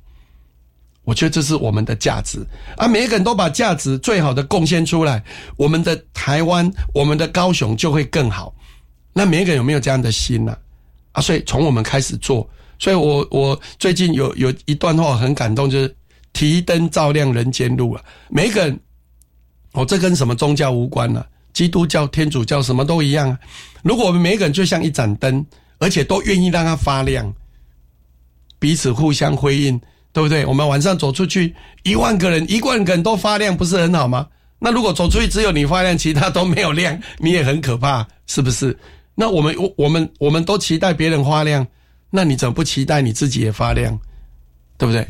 [1.04, 2.38] 我觉得这是我们的价值
[2.76, 2.86] 啊！
[2.86, 5.20] 每一个人都把价值最好的贡献出来，
[5.56, 8.54] 我们的台湾，我们的高雄就会更好。
[9.12, 10.56] 那每个人有没有这样的心呢？
[11.10, 12.48] 啊，所以从我们开始做。
[12.82, 15.96] 所以我我最近有有一段话很感动，就是
[16.32, 18.02] 提灯照亮人间路啊！
[18.28, 18.80] 每个人，
[19.74, 21.24] 哦，这跟什么宗教无关呢？
[21.52, 23.38] 基督教、天主教什么都一样啊！
[23.84, 25.46] 如果我们每个人就像一盏灯，
[25.78, 27.32] 而且都愿意让它发亮，
[28.58, 29.80] 彼此互相辉映。
[30.14, 30.44] 对不对？
[30.44, 34.26] 我们晚上走出去，一万个人，一万个人都发亮，不是很好吗？
[34.58, 38.78] 那如果走出去只有你发亮，其他都没有亮，你也很可怕，是不是？
[39.14, 41.66] 那我们我我们我们都期待别人发亮，
[42.12, 43.98] 那你怎么不期待你自己也发亮？
[44.78, 45.06] 对不对？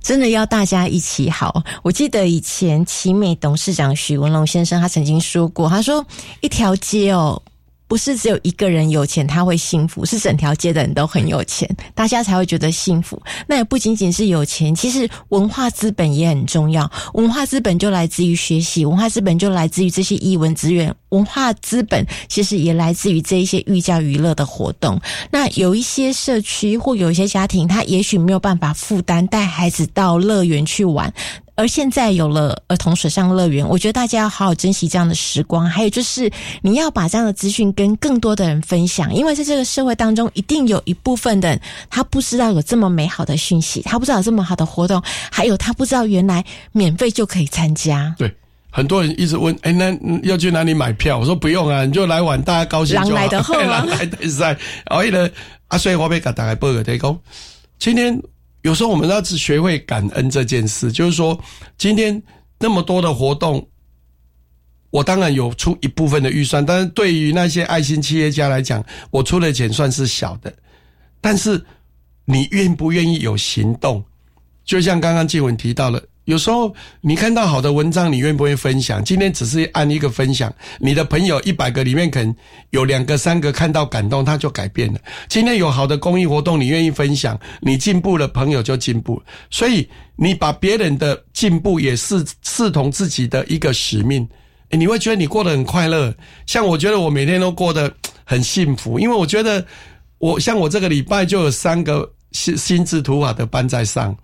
[0.00, 1.64] 真的要大家一起好。
[1.82, 6.06] 我记得以前奇美董事长许文龙先生他曾经说过，他说
[6.40, 7.42] 一条街哦。
[7.88, 13.20] 不是只有一个人有钱他会幸福，是整条街的人都很有钱，大家才会觉得幸福。
[13.46, 16.88] 那也不仅仅是有钱，其实文化资本也很重要。
[17.14, 25.00] 文化资本就来自于学习，文化资本就来自于这些译文资源，文化资本其实也来自于这一些寓教娱乐的活动。
[25.30, 31.10] 那有一些社区或有一些家庭，他也许没有办法负担带孩子到乐园去玩。
[31.58, 35.68] 而现在有了儿童水上乐园，我觉得大家要好好珍惜这样的时光。
[35.68, 36.30] 还有就是，
[36.62, 48.14] 你要把这样的资讯跟更多的人分享，因为在这个社会当中，一定有一部分的人他不知道有这么美好的讯息，他不知道有这么好的活动，还有他不知道原来免费就可以参加。
[48.16, 48.32] 对，
[48.70, 49.92] 很多人一直问，哎，那
[50.22, 51.18] 要去哪里买票？
[51.18, 53.08] 我说不用啊，你就来玩，大家高兴就好。
[53.08, 55.28] 狼来的后 狼来的赛，而且呢，
[55.66, 57.18] 阿所以我被给大家报个提供，
[57.80, 58.22] 今天。
[58.62, 61.38] 有时候我们要只学会感恩这件事，就是说，
[61.76, 62.22] 今天
[62.58, 63.66] 那么多的活动，
[64.90, 70.52] 我当然有出一部分的预算，但是对于那些爱心企业家来讲，我出的钱算是小的。
[71.20, 71.64] 但是
[72.24, 74.04] 你愿不愿意有行动？
[74.64, 76.02] 就像刚刚静文提到了。
[76.28, 79.02] 有时候你看到好的文章，你愿不愿意分享？
[79.02, 82.36] 今天只是按一个分享，你的朋友一百个里面可能
[82.68, 85.00] 有两个、三个看到感动，他就改变了。
[85.26, 89.22] 今天有好的公益活动，你愿意分享，你进步了，朋友就进步。
[89.50, 94.28] 所以你把别人的进步也是视同自己的一个使命，
[94.68, 96.14] 你会觉得你过得很快乐。
[96.44, 97.90] 像我觉得我每天都过得
[98.24, 99.64] 很幸福，因为我觉得
[100.18, 104.14] 我像我这个礼拜就有三个心心智图法的班在上。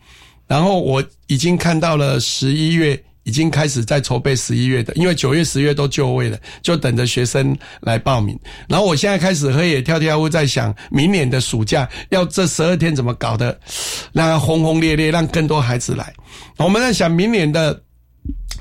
[0.46, 8.38] 然后我已经看到了十一月已经开始在筹备十一月的，因为九月、十月都就位了，就等着学生来报名。
[8.68, 13.58] 然后我现在开始黑野跳跳屋，在想明年的暑假要这十二天怎么搞的，
[14.12, 16.12] 让它轰轰烈烈，让更多孩子来。
[16.58, 17.82] 我们在想明年的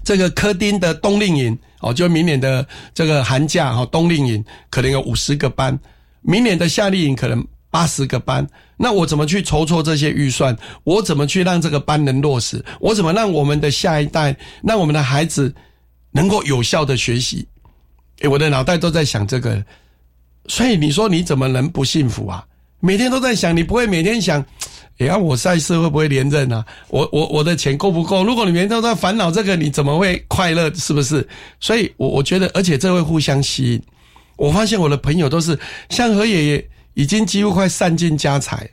[0.04, 5.78] 这个科丁的冬令营哦，就明年的这个寒假哈冬令营可能有五十个班，
[6.22, 7.46] 明年的夏令营可能。
[7.74, 10.56] 八十个班，那我怎么去筹措这些预算？
[10.84, 12.64] 我怎么去让这个班能落实？
[12.80, 15.52] 我怎么让我们的下一代，让我们的孩子
[16.12, 17.48] 能够有效的学习？
[18.20, 19.66] 诶，我的脑袋都在想这个，
[20.48, 22.46] 所以你说你怎么能不幸福啊？
[22.80, 24.40] 每天都在想，你不会每天想，
[25.00, 26.64] 哎呀，我赛事会不会连任啊？
[26.90, 28.24] 我我我的钱够不够？
[28.24, 30.72] 如果你每天都在烦恼这个，你怎么会快乐？
[30.76, 31.28] 是不是？
[31.60, 33.82] 所以，我我觉得，而且这会互相吸引。
[34.36, 35.58] 我发现我的朋友都是
[35.90, 36.70] 像何爷爷。
[36.94, 38.70] 已经几乎快散尽家财。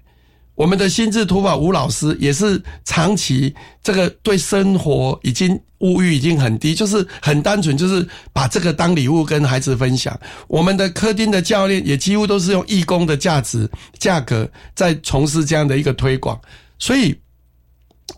[0.54, 10.18] 我们的心智图法吴老师也是长期这个对生活已经物欲已经很低，就是很单纯，就是把这个当礼物跟孩子分享。
[10.48, 13.66] 我们的科丁的教练也几乎都是用义工的价值
[13.98, 16.38] 价格在从事这样的一个推广。
[16.78, 17.18] 所以，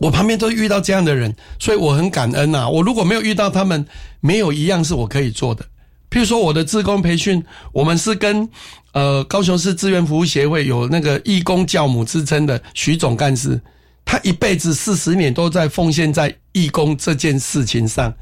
[0.00, 2.68] 我旁边都遇到这样的人，所以我很感恩呐。
[2.68, 3.86] 我如果没有遇到他们，
[4.18, 5.64] 没有一样是我可以做的。
[6.12, 8.48] 譬如说我的自工培训，我们是跟。
[8.92, 13.58] 呃，高雄市志愿服务协会有那个义工教母之称的徐总干事，
[14.04, 18.14] 他一辈子四十年都在奉献在义工这件事情上。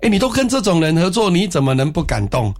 [0.00, 2.54] 哎，你都跟这种人合作，你怎么能不感动？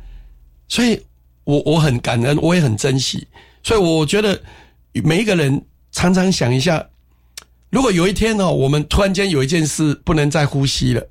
[0.69, 1.01] 所以，
[1.45, 3.27] 我我很感恩，我也很珍惜。
[3.63, 4.39] 所以，我觉得
[4.93, 6.87] 每一个人常常想一下，
[7.71, 11.03] 如果有一天哦，我们突然间有一件事不能再呼吸了，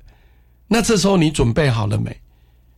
[0.68, 2.16] 那这时候你准备好了没？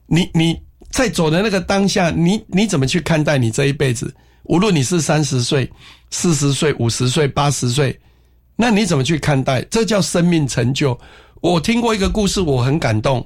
[0.07, 0.67] 你你。
[0.90, 4.14] 在走的那个当下，你你怎么去看待你这一辈子？
[4.44, 5.70] 无论你是三十岁、
[6.11, 7.98] 四十岁、五十岁、八十岁，
[8.57, 9.61] 那你怎么去看待？
[9.70, 10.98] 这叫生命成就。
[11.40, 13.24] 我听过一个故事，我很感动，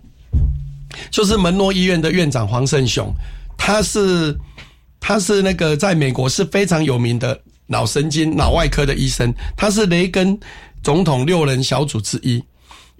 [1.10, 3.10] 就是门诺医院的院长黄胜雄，
[3.56, 4.36] 他是
[4.98, 10.38] 他是那个在美国是非常有名的脑神经脑外科的医生，他是雷根
[10.82, 12.42] 总统六人小组之一。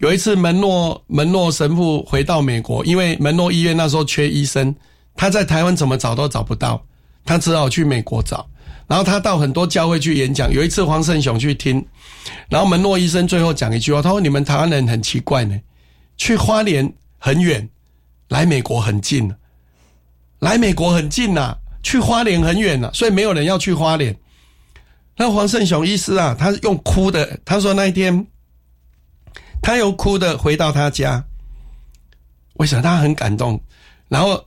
[0.02, 4.74] 有一次，门诺门诺神父回到美国，因为门诺医院那时候缺医生，
[5.14, 6.84] 他在台湾怎么找都找不到，
[7.24, 8.44] 他只好去美国找。
[8.88, 10.52] 然后他到很多教会去演讲。
[10.52, 11.86] 有一次黄胜雄去听，
[12.50, 15.56] 然后门诺医生最后讲一句话，他说：“你们台湾人很奇怪呢，
[16.16, 17.70] 去花莲很远，
[18.28, 19.32] 来美国很近，
[20.40, 24.14] 来美国很近呐，去花莲很远呐，所以没有人要去花莲。”
[25.16, 28.26] 那黄胜雄医师啊，他是用哭的，他说那一天，
[29.62, 31.24] 他又哭的回到他家，
[32.54, 33.58] 我想他很感动，
[34.08, 34.44] 然后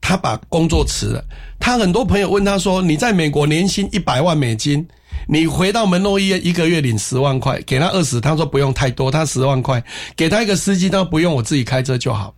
[0.00, 1.24] 他把工作辞了。
[1.58, 4.86] 他很多朋友问他说：“你在美国年薪一百万美金，
[5.26, 9.82] 你回到门诺医院一个月领十万块，给他二十，他说不用太多，他十万块，
[10.14, 12.34] 给他一个司机，他不用，我自己开车就好。”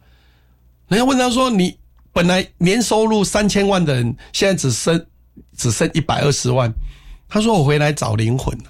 [0.88, 1.76] 人家问他说：“你
[2.12, 5.06] 本来年收入三千万的人，现在只剩
[5.56, 6.72] 只剩一百二十万。”
[7.28, 8.64] 他说：“我回来找灵魂了，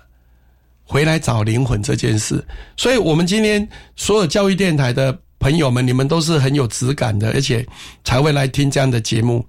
[0.93, 2.45] 回来找灵魂这件事。
[2.77, 3.67] 所以，我们今天
[3.97, 7.67] 所有教育电台的朋友们，你们都是很有质感的，而且
[8.05, 9.43] 才会来听这样的节目。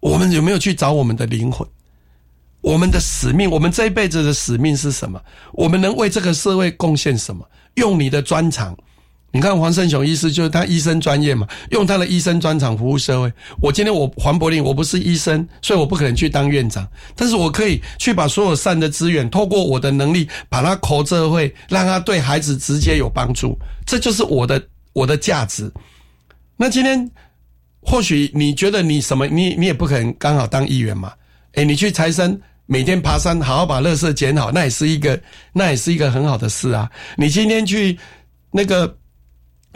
[0.00, 1.68] 我们有没有去找我们的灵魂？
[2.62, 5.20] 我们的使命，我们这一辈子的使命是什么？
[5.52, 7.46] 我们能为这个社会贡献什么？
[7.74, 8.74] 用你的专长。”
[9.36, 13.30] 你看黄胜雄医师就是他医生专业嘛，用他的医生专长服务社会。
[13.60, 23.54] 我今天我黄柏林我不是医生，所以我不可能去当院长，但是我可以去把所有善的资源，透过我的能力把它口社会，让他对孩子直接有帮助。
[23.84, 25.70] 这就是我的我的价值。
[26.56, 27.10] 那今天
[27.82, 31.12] 或许你觉得你什么，你你也不可能刚好当议员嘛？
[31.56, 35.20] 诶，你去财神每天爬山，好好把垃圾捡好，那也是一个
[35.52, 36.90] 那也是一个很好的事啊。
[37.18, 37.98] 你今天去
[38.50, 38.96] 那个。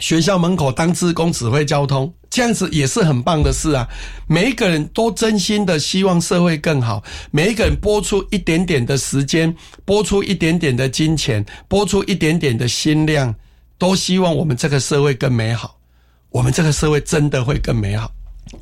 [0.01, 3.87] 学校门口当职工指挥交通，这样子也是很棒的事啊！
[4.27, 13.33] 每一个人都真心的希望社会更好，每一个人拨出一点点的时间，拨出一点点的金钱，拨出一点点的心量，
[13.77, 15.77] 都希望我们这个社会更美好。
[16.31, 18.11] 我们这个社会真的会更美好。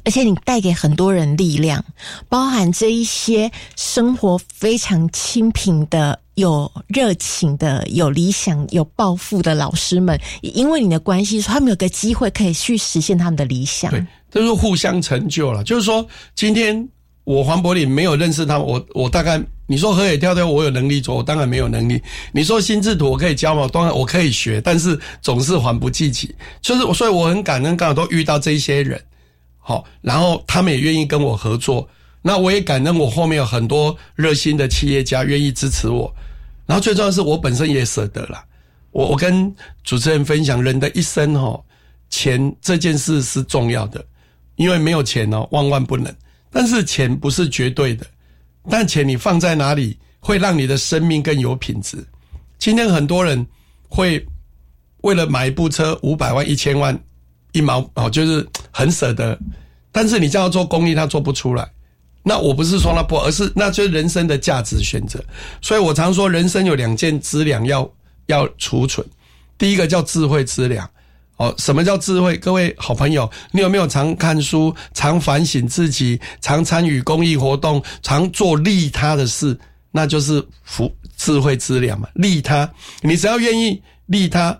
[0.03, 1.83] 而且你带给很多人力量，
[2.27, 13.91] 包含这一些生活非常清贫的、有热情的、有理想、有抱负的老师们，因为你的关系，他们有个机会可以去实现他们的理想。
[13.91, 15.63] 对，这是互相成就了。
[15.63, 16.89] 就是说，今天
[17.23, 22.01] 我黄柏林没有认识他，我我大概你说河野跳跳，我有能力做，我当然没有能力。
[22.31, 23.69] 你说心智图我可以教吗？
[23.71, 26.33] 当然我可以学，但是总是还不济己。
[26.61, 28.99] 就是所以我很感恩，刚好都遇到这些人。
[29.57, 31.87] 好，然后他们也愿意跟我合作，
[32.23, 36.11] 那我也感恩我后面有很多热心的企业家愿意支持我，
[36.69, 38.45] 然后最重要的是我本身也舍得了。
[38.91, 39.51] 我我跟
[39.83, 41.59] 主持人分享，人的一生哈，
[42.11, 44.05] 钱这件事是重要的，
[44.55, 46.13] 因为没有钱哦，万万不能。
[46.51, 48.05] 但是钱不是绝对的，
[48.69, 51.97] 但钱你放在哪里，会让你的生命更有品质。
[52.59, 53.43] 今天很多人
[53.87, 54.23] 会
[55.01, 56.95] 为了买一部车，五百万、一千万。
[57.51, 59.35] 一毛哦，就是很舍得，
[59.91, 61.67] 但是你叫他做公益，他做不出来。
[62.23, 65.23] 那我不是说他不，而是那就是人生的价值选择。
[65.61, 67.89] 所以我常说，人生有两件资粮要
[68.27, 69.05] 要储存，
[69.57, 70.89] 第一个叫智慧资粮。
[71.37, 72.35] 哦，什么叫智慧？
[72.35, 79.57] 各位好朋友，你有没有常看书、常反省自己、常参与公益活动、常做利他的事？
[79.91, 82.09] 那就是福智慧资粮嘛。
[82.15, 82.69] 利他，
[83.01, 84.59] 你只要愿意利他。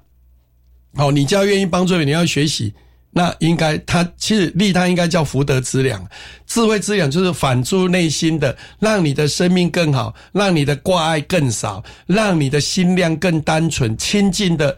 [0.95, 2.73] 好，你只要愿意帮助你，你要学习，
[3.11, 6.07] 那应该他其实利他应该叫福德之粮，
[6.45, 14.77] 智慧之粮就是反助内心的，让你的生命更好，让你的挂碍更少，让你的心量更单纯清净的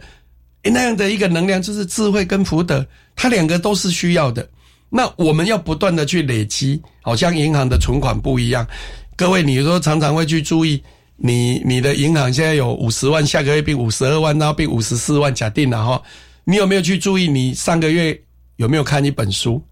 [0.63, 4.47] 那样的一个能量，就是智慧跟福德，它两个都是需要的。
[4.89, 8.65] 那我们要不断的去累积，好像银行的存款不一样。
[9.15, 10.82] 各位，你说常常会去注意。
[11.23, 16.01] 你你的银行现在有五十万，下个月变五十二万，然后变五十四万，假定了哈。
[16.43, 17.27] 你有没有去注意？
[17.27, 18.19] 你上个月
[18.55, 19.63] 有没有看一本书？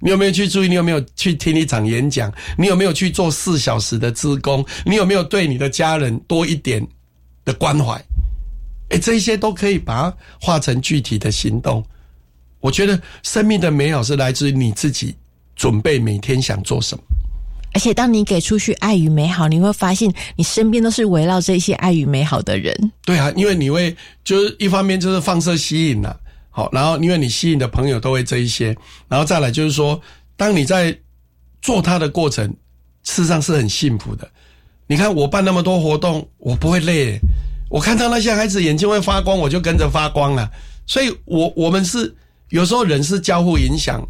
[0.00, 0.68] 你有没有去注意？
[0.68, 2.32] 你有没有去听一场演讲？
[2.56, 4.64] 你有没有去做四小时的自工？
[4.84, 6.86] 你有没有对你的家人多一点
[7.44, 8.00] 的关怀？
[8.90, 11.84] 哎，这些都可以把它化成具体的行动。
[12.60, 15.14] 我觉得生命的美好是来自于你自己
[15.54, 17.04] 准备每天想做什么。
[17.74, 22.74] 而且，当你给出去爱与美好，你会发现你身边都是围绕这些爱与美好的人。
[23.04, 23.94] 对啊，因为你会
[24.24, 26.18] 就是一方面就是放射吸引了，
[26.50, 30.00] 好，然后因为你吸引的朋友都会这一些，然后再来就是说，
[30.36, 30.98] 当你在
[31.60, 32.48] 做他的过程，
[33.04, 34.28] 事实上是很幸福的。
[34.86, 37.20] 你看我办那么多活动，我不会累，
[37.68, 40.50] 我看到那些孩子眼睛会发光，我就跟着发光了。
[40.86, 42.16] 所以，我我们是
[42.48, 44.02] 有时候人是交互影响，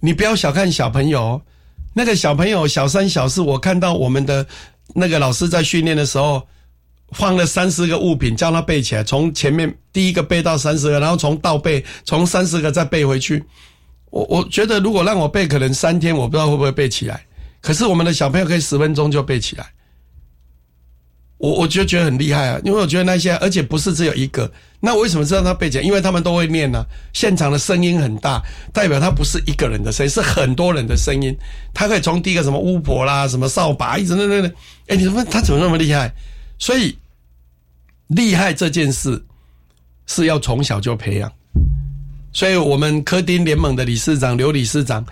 [0.00, 1.40] 你不要小看小朋友。
[1.98, 4.46] 那个小朋友小三小四，我看到我们的
[4.94, 6.46] 那个老师在训练的时候，
[7.10, 13.42] 放了三十个物品，叫他背起来，从前面第一个背到三十个，然后从倒背，从三十个再背回去。
[14.10, 17.20] 我我觉得如果让我背，可能三天我不知道会不会背起来。
[17.60, 19.66] 可是我们的小朋友可以十分钟就背起来。
[21.38, 24.50] 我我就觉得很厉害啊，因为我觉得那些，而且不是只有一个。
[24.80, 25.80] 那为什么知道他背景？
[25.82, 26.84] 因为他们都会念呢。
[27.12, 31.36] 现场的声音很大，代表他不是一个人的声音，是很多人的声音。
[31.72, 34.48] 他可以从第一个什么巫婆啦，什么扫把，一直那那那。
[34.88, 36.12] 哎，你说他怎么那么厉害？
[36.58, 36.96] 所以
[38.08, 39.20] 厉害这件事
[40.06, 41.32] 是要从小就培养。
[42.32, 45.04] 所以我们科丁联盟的理事长刘理事长，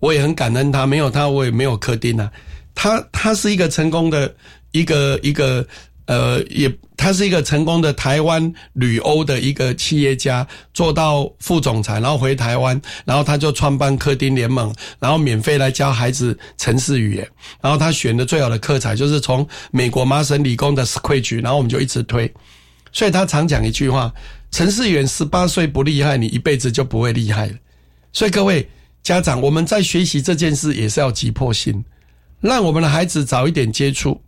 [0.00, 2.30] 我也很感恩他，没有他我也没有科丁啊。
[2.74, 4.34] 他他是一个成功的。
[4.74, 5.64] 一个一个
[6.06, 17.26] 呃，也他是一个成功的台湾旅欧的一个企业家，做到副总裁，然后回台湾，然后他就创办科丁联盟，然后免费来教孩子城市语言，
[17.62, 22.30] 然后他选的最好的课材就是从美国麻省理工的 s q u i d 然后我们就一直推，
[22.92, 24.12] 所以他常讲一句话：
[24.50, 27.54] 城市语言十八岁不厉害，你一辈子就不会厉害了。
[28.12, 28.68] 所以各位
[29.02, 31.82] 家长，我们在学习这件事也是要急迫性，
[32.40, 34.20] 让我们的孩子早一点接触。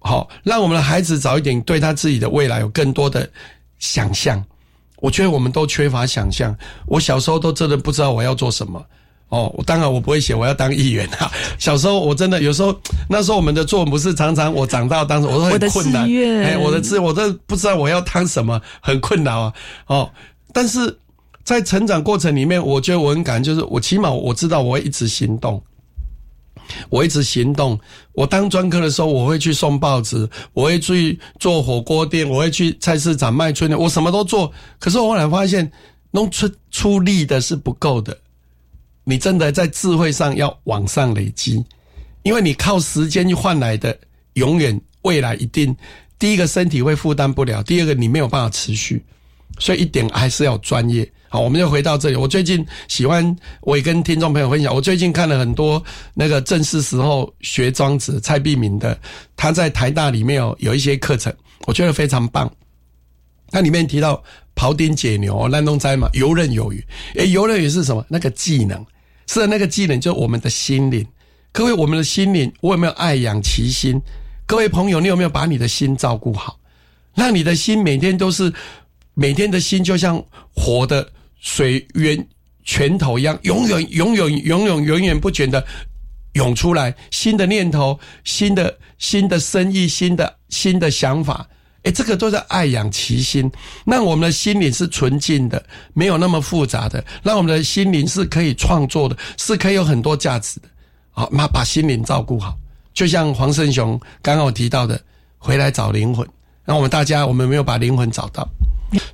[0.00, 3.28] 好，让我们的孩子早一点对他自己的未来有更多的
[3.78, 4.42] 想象。
[5.00, 6.56] 我觉得我们都缺乏想象。
[6.86, 8.84] 我小时候都真的不知道我要做什么。
[9.28, 11.30] 哦，当然我不会写我要当议员啊。
[11.58, 12.74] 小时候我真的有时候，
[13.08, 16.04] 那时候我们的作文不是常常我长大当时我都很困难。
[16.42, 19.52] 哎，我的志我都不知道我要当什么，很困难啊。
[19.86, 20.10] 哦，
[20.52, 20.98] 但是
[21.44, 25.62] 在成长过程里面，我觉得我很感恩，就是我起码我知道我会一直行动。
[26.88, 27.78] 我一直行动。
[28.12, 34.52] 我当专科的时候，我会去送报纸，我会去做火锅店，我会去菜市场卖春联，我什么都做。
[34.78, 35.70] 可是我后来发现，
[36.10, 38.16] 弄出出力的是不够的。
[39.04, 41.64] 你真的在智慧上要往上累积，
[42.22, 43.98] 因为你靠时间去换来的，
[44.34, 45.74] 永远未来一定
[46.18, 49.02] 第一个身体会负担不了，第二个你没有办法持续。
[49.58, 51.10] 所以一点还是要专业。
[51.30, 52.16] 好，我们就回到这里。
[52.16, 54.74] 我最近喜欢，我也跟听众朋友分享。
[54.74, 55.82] 我最近看了很多
[56.14, 58.98] 那个正式时候学庄子蔡碧明的，
[59.36, 61.30] 他在台大里面有有一些课程，
[61.66, 62.50] 我觉得非常棒。
[63.50, 64.22] 他里面提到
[64.54, 66.82] 庖丁解牛、烂东栽嘛，游刃有余。
[67.16, 68.02] 诶，游刃有余是什么？
[68.08, 68.82] 那个技能，
[69.26, 71.06] 是那个技能，就是我们的心灵。
[71.52, 74.00] 各位，我们的心灵，我有没有爱养其心？
[74.46, 76.58] 各位朋友，你有没有把你的心照顾好，
[77.14, 78.50] 让你的心每天都是？
[79.20, 81.10] 每天的心就像活的
[81.40, 82.24] 水源
[82.64, 85.66] 泉头一样，永远、永远、永远、永远不绝的
[86.34, 91.44] 涌出来新的念头、新的、新的生意、新的、新的想法。
[91.82, 93.50] 哎，这个都是爱养其心，
[93.84, 95.60] 让我们的心灵是纯净的，
[95.94, 100.68] 没有那么复杂的，让我们的心灵是可以创作的，是可以有很多价值的。
[101.10, 102.56] 好，那把心灵照顾好，
[102.94, 105.00] 就像黄胜雄刚刚我提到的，
[105.38, 106.24] 回来找灵魂。
[106.64, 108.48] 那我们大家，我们没有把灵魂找到。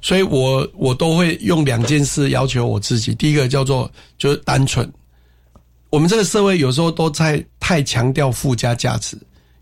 [0.00, 3.14] 所以，我我都会用两件事要求我自己。
[3.14, 4.88] 第一个叫做就是单纯。
[5.90, 9.16] 我们这个社会有时候都在太强调附加价值，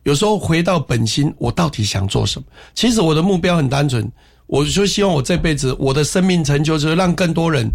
[0.05, 2.47] 有时候回到本心，我到底想做什么？
[2.75, 4.11] 其实我的目标很单纯，
[4.47, 7.69] 我就希望我这辈子我的生命成就，就是让更多人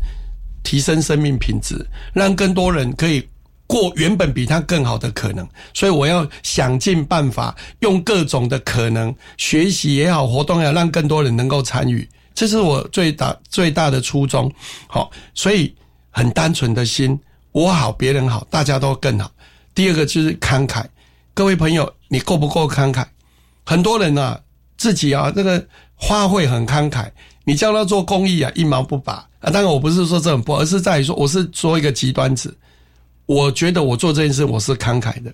[0.64, 1.76] 提升生命品质，
[2.14, 3.28] 让更多人可以
[3.68, 5.48] 过原本比他更好的可能。
[5.74, 12.08] 所以，我要想尽办法，用各种的可能，学习也好，活动也好，让更多人能够参与。
[12.38, 14.54] 这是我最大最大的初衷，
[14.86, 15.76] 好，所以
[16.12, 17.20] 很单纯的心，
[17.52, 19.32] 我好，别人好，大家都更好。
[19.74, 20.86] 第二个就是慷慨，
[21.34, 23.04] 各位朋友，你够不够慷慨？
[23.66, 24.40] 很多人啊，
[24.78, 27.10] 自己啊，这个花卉很慷慨，
[27.44, 29.50] 你叫他做公益啊，一毛不拔啊。
[29.50, 32.56] 当然，我不是说这很不，而是在于说，我是说一个极端子，
[33.26, 35.34] 我觉得我做这件事，我是慷慨的。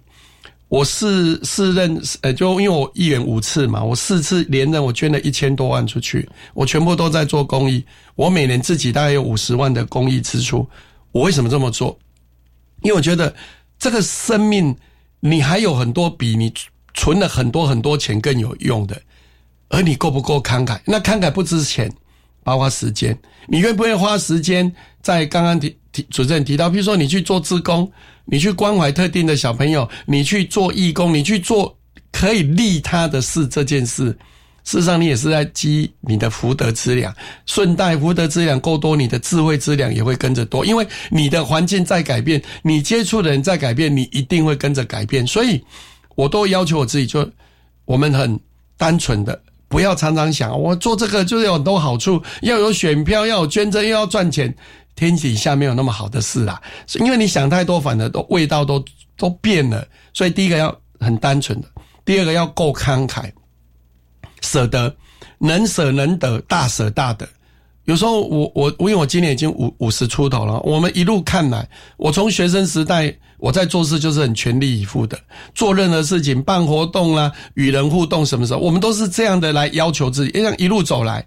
[0.69, 7.85] 我四四任，呃，就因为我议员五次嘛，我四次连任，我捐了一千多万出去，我全部都在做公益。
[8.15, 10.67] 我每年自己大概有五十万的公益支出。
[11.11, 11.95] 我为什么这么做？
[12.81, 13.35] 因为我觉得
[13.77, 14.75] 这个生命，
[15.19, 16.51] 你还有很多比你
[16.95, 18.99] 存了很多很多钱更有用的，
[19.69, 20.79] 而你够不够慷慨？
[20.85, 21.93] 那慷慨不值钱，
[22.43, 23.15] 包括时间，
[23.47, 27.91] 你愿不愿意花时间在刚刚提提主任提到，比如说你去做志工。
[28.25, 31.77] 你去关怀特定的小朋友，你去做义工，你去做
[32.11, 34.05] 可以利他的事，这件事，
[34.63, 37.13] 事实上你也是在积你的福德资粮。
[37.45, 40.65] 顺带福德资粮够多，你的智慧资粮也会跟着多。
[40.65, 45.27] 因为你的环境在改变，你接触的人在改变，你一定会跟着改变。
[45.27, 45.61] 所以，
[46.15, 47.29] 我都要求我自己，就
[47.83, 48.39] 我们很
[48.77, 54.55] 单纯的，不要常常想我做这个就是有很多好处，要有选票，要有捐赠，又要赚钱。
[54.95, 56.61] 天底下没有那么好的事啦，
[56.99, 58.83] 因为你想太多，反而都味道都
[59.17, 59.85] 都变了。
[60.13, 61.67] 所以第一个要很单纯的，
[62.05, 63.31] 第二个要够慷慨，
[64.41, 64.95] 舍得，
[65.39, 67.27] 能舍能得，大舍大得。
[67.85, 71.67] 有时候我我因为我今年已经五五十出头了，我们一路看来，
[71.97, 75.19] 我从学生时代我在做事就是很全力以赴的，
[75.53, 80.31] 做任何事情、办活动啦、与人互动什么时候，我们都是这样的来要求自己。
[80.31, 81.25] 这样一路走来，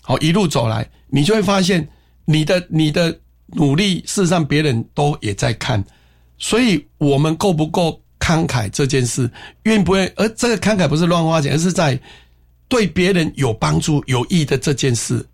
[0.00, 1.88] 好一路走来，你就会发现
[2.24, 3.18] 你的你的
[3.48, 5.84] 努力，事实上别人都也在看，
[6.38, 9.30] 所以我们够不够慷慨这件事，
[9.64, 10.10] 愿不愿？
[10.16, 11.98] 而这个慷慨不是乱花钱，而是在
[12.68, 15.24] 对别人有帮助、有益的这件事。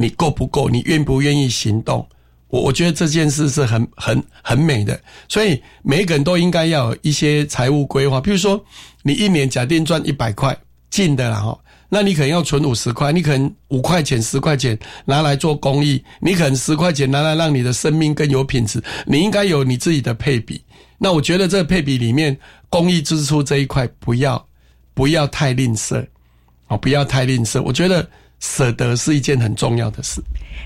[0.00, 0.68] 你够不够？
[0.70, 2.06] 你愿不愿意行动？
[2.46, 8.20] 我我觉得这件事是很很 很美的，所以每一个人都应该要有一些财务规划。
[8.20, 8.64] 比如说，
[9.02, 10.56] 你一年假定赚一百块
[10.88, 11.58] 进的啦哈，
[11.88, 18.82] 那你可能要存五十块，你可能五块钱、十块钱拿来做公益，你可能十块钱拿来让你的生命更有品质。
[19.06, 20.62] 你应该有你自己的配比。
[20.98, 24.46] 那我觉得这个配比里面，公益支出这一块不要
[24.94, 26.06] 不要太吝啬
[26.68, 27.62] 哦，不要太吝啬。
[27.62, 28.08] 我觉得。
[28.40, 30.22] 舍得是一件很重要的事。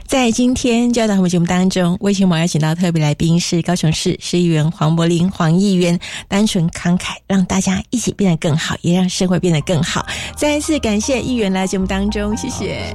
[0.07, 5.99] 在今天教导我们节目当中，为什么邀请到特别来宾是高雄市市议员黄柏林黄议员，
[6.29, 10.05] 单纯慷慨，让大家一起变得更好，也让社会变得更好。
[10.37, 12.95] 再一次感谢议员来节目当中，谢谢。